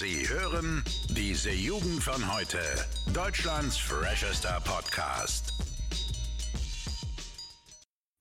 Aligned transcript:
Sie 0.00 0.26
hören 0.26 0.82
diese 1.10 1.50
Jugend 1.50 2.02
von 2.02 2.34
heute. 2.34 2.56
Deutschlands 3.12 3.76
freshester 3.76 4.58
Podcast. 4.64 5.52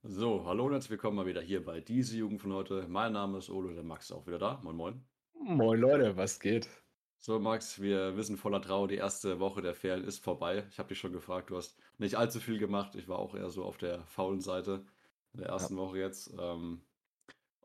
So, 0.03 0.43
hallo 0.45 0.65
und 0.65 0.73
herzlich 0.73 0.89
willkommen 0.91 1.15
mal 1.15 1.25
wieder 1.25 1.39
hier 1.39 1.63
bei 1.63 1.79
diese 1.79 2.17
Jugend 2.17 2.41
von 2.41 2.51
heute. 2.51 2.85
Mein 2.89 3.13
Name 3.13 3.37
ist 3.37 3.49
Olo, 3.49 3.71
der 3.71 3.83
Max 3.83 4.09
ist 4.09 4.11
auch 4.11 4.27
wieder 4.27 4.39
da. 4.39 4.59
Moin, 4.61 4.75
moin. 4.75 5.05
Moin 5.41 5.79
Leute, 5.79 6.17
was 6.17 6.41
geht? 6.41 6.67
So, 7.17 7.39
Max, 7.39 7.81
wir 7.81 8.17
wissen 8.17 8.35
voller 8.35 8.61
Trauer, 8.61 8.89
die 8.89 8.97
erste 8.97 9.39
Woche 9.39 9.61
der 9.61 9.73
Ferien 9.73 10.03
ist 10.03 10.21
vorbei. 10.21 10.65
Ich 10.71 10.79
habe 10.79 10.89
dich 10.89 10.99
schon 10.99 11.13
gefragt, 11.13 11.49
du 11.49 11.55
hast 11.55 11.77
nicht 11.97 12.15
allzu 12.15 12.41
viel 12.41 12.59
gemacht. 12.59 12.95
Ich 12.95 13.07
war 13.07 13.19
auch 13.19 13.35
eher 13.35 13.51
so 13.51 13.63
auf 13.63 13.77
der 13.77 14.03
faulen 14.07 14.41
Seite 14.41 14.85
in 15.31 15.39
der 15.39 15.47
ersten 15.47 15.77
Woche 15.77 15.99
jetzt. 15.99 16.29
Ähm, 16.37 16.81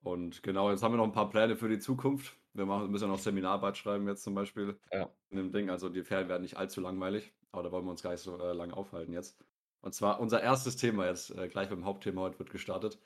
und 0.04 0.42
genau, 0.42 0.70
jetzt 0.70 0.82
haben 0.82 0.92
wir 0.92 0.98
noch 0.98 1.04
ein 1.04 1.12
paar 1.12 1.30
Pläne 1.30 1.56
für 1.56 1.68
die 1.68 1.78
Zukunft. 1.80 2.36
Wir 2.52 2.66
machen, 2.66 2.90
müssen 2.90 3.04
ja 3.04 3.08
noch 3.10 3.18
Seminararbeit 3.18 3.76
schreiben 3.76 4.06
jetzt 4.06 4.22
zum 4.22 4.34
Beispiel 4.34 4.78
Ja. 4.92 5.10
in 5.30 5.38
dem 5.38 5.50
Ding. 5.52 5.70
Also 5.70 5.88
die 5.88 6.04
Ferien 6.04 6.28
werden 6.28 6.42
nicht 6.42 6.56
allzu 6.56 6.80
langweilig, 6.80 7.32
aber 7.52 7.64
da 7.64 7.72
wollen 7.72 7.84
wir 7.86 7.90
uns 7.90 8.02
gar 8.02 8.10
nicht 8.12 8.20
so 8.20 8.38
äh, 8.38 8.52
lange 8.52 8.76
aufhalten 8.76 9.12
jetzt. 9.12 9.38
Und 9.80 9.94
zwar 9.94 10.20
unser 10.20 10.42
erstes 10.42 10.76
Thema 10.76 11.06
jetzt, 11.06 11.30
äh, 11.30 11.48
gleich 11.48 11.68
beim 11.68 11.84
Hauptthema 11.84 12.20
heute 12.22 12.38
wird 12.38 12.50
gestartet. 12.50 12.98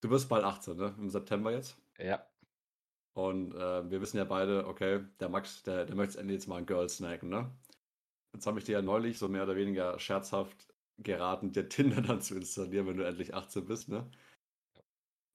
Du 0.00 0.10
wirst 0.10 0.28
bald 0.28 0.44
18, 0.44 0.76
ne? 0.76 0.94
Im 0.98 1.10
September 1.10 1.50
jetzt. 1.52 1.76
Ja. 1.98 2.24
Und 3.14 3.54
äh, 3.54 3.90
wir 3.90 4.00
wissen 4.00 4.18
ja 4.18 4.24
beide, 4.24 4.66
okay, 4.66 5.00
der 5.20 5.28
Max, 5.28 5.62
der, 5.64 5.86
der 5.86 5.96
möchte 5.96 6.18
endlich 6.18 6.36
jetzt 6.36 6.46
mal 6.46 6.56
ein 6.56 6.66
Girl 6.66 6.88
snacken, 6.88 7.28
ne? 7.30 7.50
Jetzt 8.34 8.46
habe 8.46 8.58
ich 8.58 8.64
dir 8.64 8.72
ja 8.72 8.82
neulich 8.82 9.18
so 9.18 9.28
mehr 9.28 9.44
oder 9.44 9.56
weniger 9.56 9.98
scherzhaft 9.98 10.68
geraten, 10.98 11.52
dir 11.52 11.68
Tinder 11.68 12.00
dann 12.02 12.20
zu 12.22 12.36
installieren, 12.36 12.86
wenn 12.86 12.96
du 12.98 13.04
endlich 13.06 13.34
18 13.34 13.64
bist, 13.66 13.88
ne? 13.88 14.08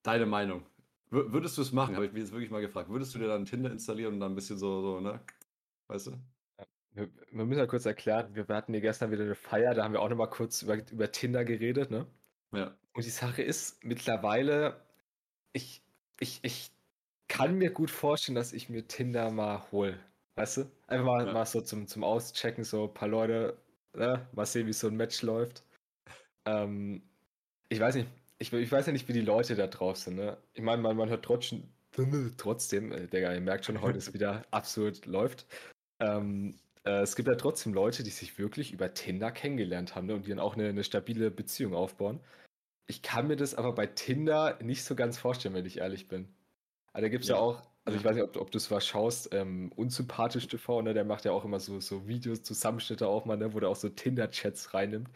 Deine 0.03 0.25
Meinung. 0.25 0.65
Wür- 1.13 1.31
Würdest 1.31 1.57
du 1.57 1.61
es 1.61 1.71
machen? 1.71 1.95
Habe 1.95 2.05
ich 2.07 2.11
mich 2.13 2.21
jetzt 2.23 2.31
wirklich 2.31 2.49
mal 2.51 2.61
gefragt. 2.61 2.89
Würdest 2.89 3.13
du 3.13 3.19
dir 3.19 3.27
dann 3.27 3.45
Tinder 3.45 3.71
installieren 3.71 4.15
und 4.15 4.19
dann 4.19 4.31
ein 4.33 4.35
bisschen 4.35 4.57
so, 4.57 4.81
so, 4.81 4.99
ne? 4.99 5.19
Weißt 5.87 6.07
du? 6.07 6.13
Wir, 6.95 7.09
wir 7.31 7.45
müssen 7.45 7.59
ja 7.59 7.65
kurz 7.67 7.85
erklären, 7.85 8.35
wir 8.35 8.47
hatten 8.47 8.73
hier 8.73 8.81
gestern 8.81 9.11
wieder 9.11 9.23
eine 9.23 9.35
Feier, 9.35 9.73
da 9.73 9.83
haben 9.83 9.93
wir 9.93 10.01
auch 10.01 10.09
nochmal 10.09 10.29
kurz 10.29 10.61
über, 10.61 10.75
über 10.91 11.11
Tinder 11.11 11.43
geredet, 11.45 11.89
ne? 11.91 12.07
Ja. 12.53 12.77
Und 12.93 13.05
die 13.05 13.09
Sache 13.09 13.41
ist, 13.41 13.83
mittlerweile, 13.83 14.81
ich, 15.53 15.83
ich, 16.19 16.39
ich 16.43 16.71
kann 17.27 17.57
mir 17.57 17.71
gut 17.71 17.89
vorstellen, 17.91 18.35
dass 18.35 18.53
ich 18.53 18.69
mir 18.69 18.87
Tinder 18.87 19.31
mal 19.31 19.71
hole. 19.71 19.99
Weißt 20.35 20.57
du? 20.57 20.71
Einfach 20.87 21.05
mal, 21.05 21.27
Ja. 21.27 21.33
mal 21.33 21.45
so 21.45 21.61
zum, 21.61 21.87
zum 21.87 22.03
Auschecken, 22.03 22.63
so 22.63 22.85
ein 22.87 22.93
paar 22.93 23.07
Leute, 23.07 23.57
ne? 23.95 24.27
mal 24.33 24.45
sehen, 24.45 24.67
wie 24.67 24.73
so 24.73 24.87
ein 24.87 24.95
Match 24.97 25.21
läuft. 25.23 25.63
Ähm, 26.45 27.03
ich 27.69 27.79
weiß 27.79 27.95
nicht, 27.95 28.09
ich, 28.43 28.51
ich 28.51 28.71
weiß 28.71 28.85
ja 28.87 28.91
nicht, 28.91 29.07
wie 29.07 29.13
die 29.13 29.21
Leute 29.21 29.55
da 29.55 29.67
drauf 29.67 29.97
sind, 29.97 30.17
ne? 30.17 30.37
Ich 30.53 30.61
meine, 30.61 30.81
man, 30.81 30.97
man 30.97 31.09
hört 31.09 31.23
trotzdem, 31.23 31.63
trotzdem, 32.37 32.91
äh, 32.91 33.07
Digga, 33.07 33.33
ihr 33.33 33.41
merkt 33.41 33.65
schon, 33.65 33.81
heute 33.81 33.97
ist 33.97 34.13
wieder 34.13 34.43
absolut 34.51 35.05
läuft. 35.05 35.47
Ähm, 35.99 36.55
äh, 36.83 37.01
es 37.01 37.15
gibt 37.15 37.29
ja 37.29 37.35
trotzdem 37.35 37.73
Leute, 37.73 38.03
die 38.03 38.09
sich 38.09 38.37
wirklich 38.37 38.73
über 38.73 38.93
Tinder 38.93 39.31
kennengelernt 39.31 39.95
haben 39.95 40.07
ne? 40.07 40.15
und 40.15 40.25
die 40.25 40.29
dann 40.29 40.39
auch 40.39 40.55
eine, 40.55 40.67
eine 40.67 40.83
stabile 40.83 41.31
Beziehung 41.31 41.73
aufbauen. 41.73 42.19
Ich 42.87 43.01
kann 43.01 43.27
mir 43.27 43.37
das 43.37 43.55
aber 43.55 43.73
bei 43.73 43.87
Tinder 43.87 44.59
nicht 44.61 44.83
so 44.83 44.93
ganz 44.93 45.17
vorstellen, 45.17 45.55
wenn 45.55 45.65
ich 45.65 45.77
ehrlich 45.77 46.09
bin. 46.09 46.27
Aber 46.91 47.01
da 47.01 47.09
gibt 47.09 47.23
es 47.23 47.29
ja. 47.29 47.37
Ja. 47.37 47.41
auch, 47.41 47.61
also 47.85 47.97
ich 47.97 48.03
weiß 48.03 48.15
nicht, 48.15 48.25
ob, 48.25 48.35
ob 48.35 48.51
du 48.51 48.57
es 48.57 48.69
was 48.69 48.85
schaust, 48.85 49.33
ähm, 49.33 49.71
Unsympathisch 49.77 50.47
TV, 50.47 50.81
ne? 50.81 50.93
der 50.93 51.05
macht 51.05 51.23
ja 51.23 51.31
auch 51.31 51.45
immer 51.45 51.61
so, 51.61 51.79
so 51.79 52.07
Videos, 52.07 52.43
Zusammenschnitte 52.43 53.07
auch 53.07 53.23
mal, 53.23 53.37
ne? 53.37 53.53
wo 53.53 53.61
der 53.61 53.69
auch 53.69 53.77
so 53.77 53.87
Tinder-Chats 53.87 54.73
reinnimmt. 54.73 55.09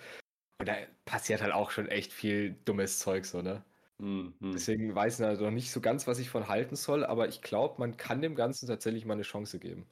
Und 0.59 0.67
da 0.67 0.75
passiert 1.05 1.41
halt 1.41 1.53
auch 1.53 1.71
schon 1.71 1.87
echt 1.87 2.13
viel 2.13 2.53
dummes 2.65 2.99
Zeug 2.99 3.25
so, 3.25 3.41
ne? 3.41 3.63
Hm, 3.99 4.33
hm. 4.41 4.57
Deswegen 4.57 4.95
weiß 4.95 5.19
ich 5.19 5.25
halt 5.25 5.41
noch 5.41 5.51
nicht 5.51 5.71
so 5.71 5.81
ganz, 5.81 6.07
was 6.07 6.19
ich 6.19 6.29
von 6.29 6.47
halten 6.49 6.75
soll, 6.75 7.05
aber 7.05 7.27
ich 7.29 7.41
glaube, 7.43 7.75
man 7.79 7.97
kann 7.97 8.21
dem 8.21 8.35
Ganzen 8.35 8.67
tatsächlich 8.67 9.05
mal 9.05 9.13
eine 9.15 9.23
Chance 9.23 9.59
geben. 9.59 9.87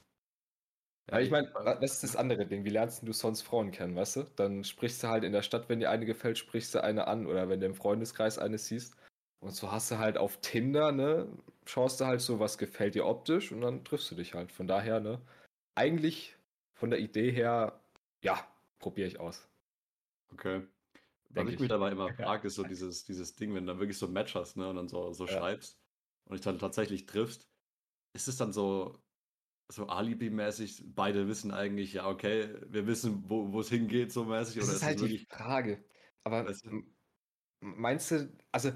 Ja, 1.12 1.20
ich 1.20 1.30
meine, 1.30 1.52
was 1.54 1.94
ist 1.94 2.04
das 2.04 2.16
andere 2.16 2.48
Ding? 2.48 2.64
Wie 2.66 2.70
lernst 2.72 3.08
du 3.08 3.14
sonst 3.14 3.44
Frauen 3.44 3.72
kennen, 3.72 3.96
weißt 3.96 4.16
du? 4.18 4.24
Dann 4.36 4.64
sprichst 4.64 5.04
du 5.04 5.08
halt 5.08 5.24
in 5.24 5.32
der 5.34 5.44
Stadt, 5.44 5.70
wenn 5.70 5.80
dir 5.80 5.92
eine 5.92 6.06
gefällt, 6.06 6.38
sprichst 6.38 6.74
du 6.74 6.84
eine 6.84 7.08
an 7.08 7.28
oder 7.28 7.48
wenn 7.48 7.60
du 7.60 7.68
im 7.68 7.76
Freundeskreis 7.76 8.40
eine 8.40 8.58
siehst. 8.58 8.96
Und 9.40 9.52
so 9.52 9.72
hast 9.72 9.92
du 9.92 10.00
halt 10.00 10.18
auf 10.18 10.38
Tinder, 10.42 10.92
ne, 10.92 11.28
schaust 11.66 12.02
du 12.02 12.06
halt 12.06 12.22
so, 12.22 12.40
was 12.40 12.58
gefällt 12.58 12.96
dir 12.96 13.06
optisch 13.06 13.52
und 13.52 13.62
dann 13.62 13.84
triffst 13.86 14.10
du 14.10 14.16
dich 14.16 14.34
halt. 14.34 14.52
Von 14.52 14.66
daher, 14.68 15.00
ne, 15.00 15.22
eigentlich 15.76 16.36
von 16.74 16.90
der 16.90 17.00
Idee 17.00 17.32
her, 17.32 17.80
ja, 18.24 18.48
probiere 18.80 19.08
ich 19.08 19.20
aus. 19.20 19.48
Okay. 20.32 20.68
Was 21.30 21.50
ich 21.50 21.60
ich. 21.60 21.60
mich 21.60 21.70
dabei 21.70 21.92
immer 21.92 22.12
frage, 22.24 22.48
ist 22.48 22.56
so 22.56 22.66
dieses, 22.66 23.06
dieses 23.06 23.36
Ding, 23.36 23.54
wenn 23.56 23.66
du 23.66 23.74
dann 23.74 23.80
wirklich 23.82 23.98
so 24.00 24.08
ein 24.08 24.14
Match 24.14 24.36
hast, 24.36 24.58
ne, 24.58 24.70
und 24.70 24.78
dann 24.78 24.88
so, 24.90 25.14
so 25.14 25.28
Ja. 25.28 25.46
schreibst 25.46 25.82
und 26.26 26.36
dich 26.38 26.44
dann 26.46 26.60
tatsächlich 26.60 27.06
triffst, 27.08 27.50
ist 28.14 28.28
es 28.30 28.38
dann 28.38 28.54
so, 28.54 29.04
so 29.72 29.88
Alibi-mäßig, 29.88 30.86
beide 30.96 31.28
wissen 31.28 31.52
eigentlich, 31.54 31.94
ja, 31.94 32.08
okay, 32.10 32.56
wir 32.68 32.88
wissen, 32.88 33.30
wo 33.30 33.60
es 33.62 33.70
hingeht, 33.70 34.12
so 34.14 34.26
mäßig, 34.26 34.60
Das 34.60 34.68
oder 34.68 34.74
ist 34.74 34.84
halt 34.84 35.00
es 35.02 35.08
die 35.08 35.26
Frage. 35.30 35.86
Aber 36.24 36.48
Weißt 36.48 36.66
du? 36.66 36.76
meinst 37.62 38.12
du, 38.12 38.38
also 38.52 38.72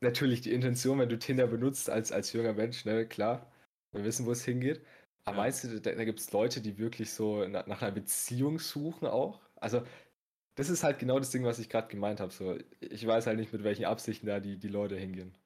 natürlich 0.00 0.42
die 0.42 0.52
Intention, 0.52 0.98
wenn 0.98 1.08
du 1.08 1.18
Tinder 1.18 1.46
benutzt 1.46 1.90
als, 1.90 2.12
als 2.12 2.32
junger 2.32 2.54
Mensch, 2.54 2.84
ne, 2.84 3.06
klar, 3.08 3.52
wir 3.92 4.04
wissen, 4.04 4.26
wo 4.26 4.32
es 4.32 4.44
hingeht. 4.44 4.84
Aber 5.24 5.36
Ja. 5.36 5.38
meinst 5.38 5.64
du, 5.64 5.80
da, 5.80 5.92
da 5.94 6.04
gibt 6.04 6.20
es 6.20 6.32
Leute, 6.32 6.60
die 6.62 6.78
wirklich 6.78 7.12
so 7.12 7.46
nach, 7.48 7.66
nach 7.66 7.82
einer 7.82 7.92
Beziehung 7.92 8.58
suchen 8.58 9.06
auch? 9.08 9.42
Also, 9.56 9.84
das 10.54 10.68
ist 10.68 10.82
halt 10.84 10.98
genau 10.98 11.18
das 11.18 11.30
Ding, 11.30 11.44
was 11.44 11.58
ich 11.58 11.68
gerade 11.68 11.88
gemeint 11.88 12.20
habe. 12.20 12.32
So, 12.32 12.58
ich 12.80 13.06
weiß 13.06 13.26
halt 13.26 13.38
nicht, 13.38 13.52
mit 13.52 13.64
welchen 13.64 13.86
Absichten 13.86 14.26
da 14.26 14.40
die, 14.40 14.58
die 14.58 14.68
Leute 14.68 14.96
hingehen. 14.96 15.36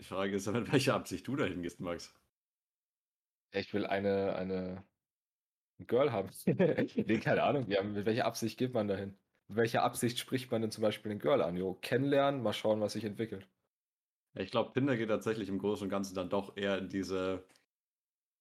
die 0.00 0.04
Frage 0.04 0.36
ist 0.36 0.46
ja, 0.46 0.52
mit 0.58 0.72
welcher 0.72 0.94
Absicht 0.94 1.26
du 1.26 1.36
da 1.36 1.44
hingehst, 1.44 1.80
Max. 1.80 2.14
Ich 3.52 3.74
will 3.74 3.84
eine, 3.84 4.36
eine 4.36 4.84
ein 5.80 5.86
Girl 5.86 6.12
haben. 6.12 6.30
nee, 6.46 7.18
keine 7.18 7.42
Ahnung. 7.42 7.66
Ja, 7.68 7.82
mit 7.82 8.04
welcher 8.06 8.26
Absicht 8.26 8.58
geht 8.58 8.74
man 8.74 8.86
dahin? 8.86 9.18
Mit 9.48 9.56
welcher 9.56 9.82
Absicht 9.82 10.18
spricht 10.18 10.50
man 10.50 10.62
denn 10.62 10.70
zum 10.70 10.82
Beispiel 10.82 11.10
ein 11.10 11.18
Girl 11.18 11.42
an? 11.42 11.56
Jo, 11.56 11.74
kennenlernen, 11.74 12.42
mal 12.42 12.52
schauen, 12.52 12.80
was 12.80 12.92
sich 12.92 13.04
entwickelt. 13.04 13.48
Ich 14.34 14.50
glaube, 14.50 14.72
Tinder 14.72 14.96
geht 14.96 15.08
tatsächlich 15.08 15.48
im 15.48 15.58
Großen 15.58 15.84
und 15.84 15.90
Ganzen 15.90 16.14
dann 16.14 16.28
doch 16.28 16.56
eher 16.56 16.78
in 16.78 16.88
diese, 16.88 17.44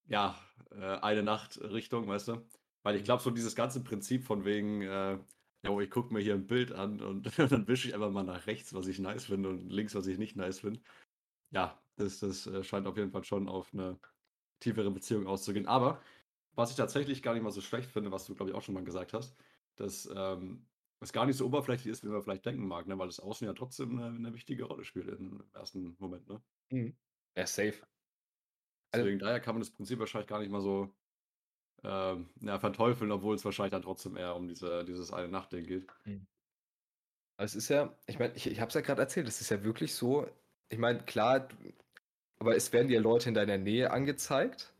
ja, 0.06 0.38
äh, 0.72 0.98
eine 0.98 1.24
Nacht-Richtung, 1.24 2.08
weißt 2.08 2.28
du? 2.28 2.46
Weil 2.84 2.96
ich 2.96 3.04
glaube, 3.04 3.24
so 3.24 3.32
dieses 3.32 3.56
ganze 3.56 3.84
Prinzip 3.84 4.24
von 4.24 4.46
wegen, 4.46 4.82
äh, 4.84 5.18
ja, 5.64 5.80
ich 5.80 5.90
gucke 5.90 6.14
mir 6.14 6.22
hier 6.22 6.36
ein 6.36 6.48
Bild 6.48 6.72
an 6.72 7.02
und 7.02 7.38
dann 7.38 7.68
wische 7.68 7.88
ich 7.90 7.94
einfach 7.94 8.12
mal 8.12 8.24
nach 8.24 8.48
rechts, 8.48 8.74
was 8.74 8.88
ich 8.88 9.00
nice 9.00 9.26
finde 9.26 9.50
und 9.50 9.70
links, 9.70 9.96
was 9.96 10.08
ich 10.08 10.18
nicht 10.18 10.36
nice 10.36 10.60
finde. 10.60 10.82
Ja, 11.52 11.82
das, 11.96 12.20
das 12.20 12.48
äh, 12.48 12.64
scheint 12.64 12.88
auf 12.88 12.98
jeden 12.98 13.12
Fall 13.12 13.24
schon 13.24 13.48
auf 13.50 13.74
eine 13.74 14.00
tiefere 14.60 14.92
Beziehung 14.92 15.28
auszugehen. 15.28 15.68
Aber 15.68 16.02
was 16.56 16.72
ich 16.72 16.78
tatsächlich 16.78 17.22
gar 17.22 17.34
nicht 17.34 17.44
mal 17.44 17.52
so 17.52 17.62
schlecht 17.62 17.92
finde, 17.92 18.12
was 18.12 18.26
du, 18.26 18.36
glaube 18.36 18.52
ich, 18.52 18.56
auch 18.58 18.62
schon 18.62 18.76
mal 18.76 18.84
gesagt 18.84 19.14
hast, 19.14 19.36
dass 19.76 20.10
ähm, 20.14 20.66
es 21.02 21.14
gar 21.14 21.26
nicht 21.26 21.38
so 21.38 21.46
oberflächlich 21.46 21.92
ist, 21.92 22.04
wie 22.04 22.10
man 22.10 22.22
vielleicht 22.22 22.46
denken 22.46 22.68
mag, 22.68 22.88
ne? 22.88 22.98
weil 22.98 23.08
das 23.08 23.20
Außen 23.20 23.48
ja 23.48 23.54
trotzdem 23.54 23.98
eine, 23.98 24.16
eine 24.16 24.34
wichtige 24.34 24.66
Rolle 24.66 24.84
spielt 24.84 25.08
im 25.08 25.44
ersten 25.54 25.96
Moment. 26.00 26.28
Ne? 26.28 26.42
Ja, 27.38 27.48
safe. 27.48 27.82
Also- 28.92 29.06
Deswegen 29.06 29.20
daher 29.20 29.40
kann 29.40 29.56
man 29.56 29.62
das 29.62 29.72
Prinzip 29.72 30.00
wahrscheinlich 30.00 30.28
gar 30.28 30.40
nicht 30.40 30.52
mal 30.52 30.62
so 30.62 30.94
ähm, 31.84 32.30
ja, 32.42 32.60
verteufeln, 32.60 33.12
obwohl 33.12 33.36
es 33.36 33.46
wahrscheinlich 33.46 33.72
dann 33.72 33.82
trotzdem 33.84 34.18
eher 34.18 34.36
um 34.36 34.48
diese, 34.48 34.86
dieses 34.86 35.12
eine 35.14 35.30
Nacht-Ding 35.30 35.66
geht. 35.66 35.88
Also 37.38 37.58
es 37.58 37.64
ist 37.66 37.70
ja, 37.70 37.96
ich 38.08 38.20
meine, 38.20 38.34
ich, 38.36 38.48
ich 38.48 38.60
habe 38.60 38.70
es 38.70 38.76
ja 38.76 38.82
gerade 38.82 39.02
erzählt, 39.02 39.28
es 39.28 39.42
ist 39.42 39.50
ja 39.50 39.64
wirklich 39.64 39.96
so, 39.96 40.28
ich 40.70 40.78
meine, 40.78 41.00
klar, 41.04 41.48
aber 42.40 42.56
es 42.56 42.74
werden 42.74 42.88
dir 42.90 43.02
Leute 43.02 43.30
in 43.30 43.36
deiner 43.36 43.58
Nähe 43.58 43.92
angezeigt. 43.92 44.74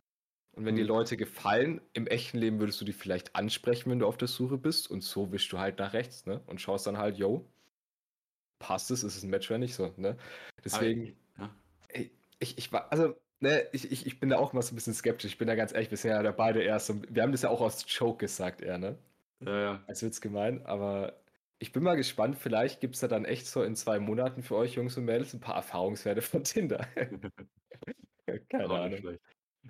Und 0.54 0.66
wenn 0.66 0.76
dir 0.76 0.86
Mhm. 0.86 0.88
Leute 0.88 1.18
gefallen, 1.18 1.82
im 1.94 2.08
echten 2.08 2.38
Leben 2.40 2.60
würdest 2.60 2.82
du 2.82 2.86
die 2.86 2.94
vielleicht 2.94 3.36
ansprechen, 3.36 3.92
wenn 3.92 4.00
du 4.00 4.08
auf 4.08 4.18
der 4.18 4.28
Suche 4.28 4.58
bist. 4.58 4.92
Und 4.92 5.02
so 5.04 5.32
wischst 5.32 5.52
du 5.54 5.60
halt 5.60 5.80
nach 5.80 5.94
rechts, 5.94 6.26
ne? 6.28 6.42
Und 6.48 6.62
schaust 6.62 6.88
dann 6.88 6.98
halt, 6.98 7.18
yo, 7.18 7.46
passt 8.60 8.92
es, 8.92 9.04
ist 9.04 9.16
es 9.18 9.24
ein 9.24 9.30
Match 9.30 9.50
oder 9.50 9.58
nicht 9.60 9.76
so, 9.76 9.94
ne? 9.98 10.18
Deswegen, 10.64 11.16
Ja. 11.38 11.50
ey, 11.90 12.12
ich, 12.40 12.58
ich 12.58 12.72
war, 12.72 12.92
also, 12.92 13.16
ne, 13.40 13.68
ich, 13.72 13.92
ich, 13.92 14.06
ich 14.06 14.20
bin 14.20 14.30
da 14.30 14.38
auch 14.38 14.54
mal 14.54 14.62
so 14.62 14.74
ein 14.74 14.76
bisschen 14.76 14.94
skeptisch. 14.94 15.32
Ich 15.32 15.38
bin 15.38 15.48
da 15.48 15.56
ganz 15.56 15.74
ehrlich, 15.74 15.90
bisher 15.90 16.16
ja 16.16 16.24
da 16.24 16.32
beide 16.32 16.62
erst 16.62 16.88
so, 16.88 17.02
wir 17.10 17.24
haben 17.24 17.32
das 17.32 17.42
ja 17.42 17.50
auch 17.50 17.62
aus 17.62 17.86
Joke 17.88 18.18
gesagt, 18.20 18.62
eher, 18.62 18.78
ne? 18.78 18.98
Ja, 19.42 19.62
ja. 19.62 19.84
als 19.88 20.04
Witz 20.04 20.20
gemein, 20.20 20.66
aber 20.66 21.14
ich 21.60 21.72
bin 21.72 21.84
mal 21.84 21.96
gespannt, 21.96 22.38
vielleicht 22.38 22.82
gibt 22.82 22.96
es 22.96 23.02
da 23.02 23.08
dann 23.08 23.26
echt 23.26 23.48
so 23.48 23.64
in 23.64 23.76
zwei 23.76 24.00
Monaten 24.00 24.44
für 24.44 24.56
euch 24.56 24.76
Jungs 24.76 24.98
und 24.98 25.06
Mädels 25.06 25.34
ein 25.34 25.40
paar 25.40 25.56
Erfahrungswerte 25.56 26.22
von 26.22 26.44
Tinder. 26.44 26.86
Keine 28.50 28.68
nicht 28.68 28.72
Ahnung. 28.72 29.18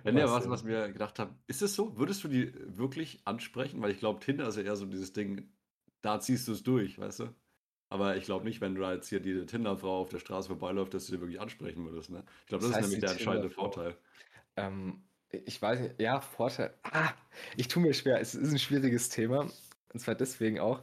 Ja, 0.04 0.12
nee, 0.12 0.22
Was 0.22 0.48
was, 0.48 0.64
wir 0.64 0.92
gedacht 0.92 1.18
haben, 1.18 1.36
ist 1.46 1.62
es 1.62 1.74
so? 1.74 1.96
Würdest 1.98 2.22
du 2.22 2.28
die 2.28 2.52
wirklich 2.76 3.20
ansprechen? 3.24 3.82
Weil 3.82 3.90
ich 3.90 3.98
glaube, 3.98 4.20
Tinder 4.20 4.48
ist 4.48 4.56
ja 4.56 4.62
eher 4.62 4.76
so 4.76 4.86
dieses 4.86 5.12
Ding, 5.12 5.52
da 6.00 6.20
ziehst 6.20 6.46
du 6.48 6.52
es 6.52 6.62
durch, 6.62 6.98
weißt 6.98 7.20
du? 7.20 7.34
Aber 7.92 8.16
ich 8.16 8.24
glaube 8.24 8.44
nicht, 8.44 8.60
wenn 8.60 8.74
du 8.74 8.82
da 8.82 8.94
jetzt 8.94 9.08
hier 9.08 9.20
die 9.20 9.44
Tinder-Frau 9.46 10.00
auf 10.00 10.10
der 10.10 10.20
Straße 10.20 10.48
vorbeiläuft, 10.48 10.94
dass 10.94 11.06
du 11.06 11.12
die 11.12 11.20
wirklich 11.20 11.40
ansprechen 11.40 11.84
würdest. 11.84 12.10
Ne? 12.10 12.24
Ich 12.42 12.46
glaube, 12.46 12.62
das, 12.62 12.70
Das 12.70 12.76
heißt, 12.78 12.86
ist 12.86 12.92
nämlich 12.92 13.00
der 13.00 13.10
entscheidende. 13.10 13.50
Vorteil. 13.50 13.96
Ähm, 14.56 15.02
ich 15.30 15.60
weiß 15.60 15.80
nicht, 15.80 16.00
ja, 16.00 16.20
Vorteil. 16.20 16.74
Ah, 16.84 17.12
ich 17.56 17.68
tue 17.68 17.82
mir 17.82 17.92
schwer. 17.94 18.20
Es 18.20 18.34
ist 18.34 18.52
ein 18.52 18.58
schwieriges 18.58 19.08
Thema. 19.08 19.50
Und 19.92 19.98
zwar 20.00 20.14
deswegen 20.14 20.60
auch, 20.60 20.82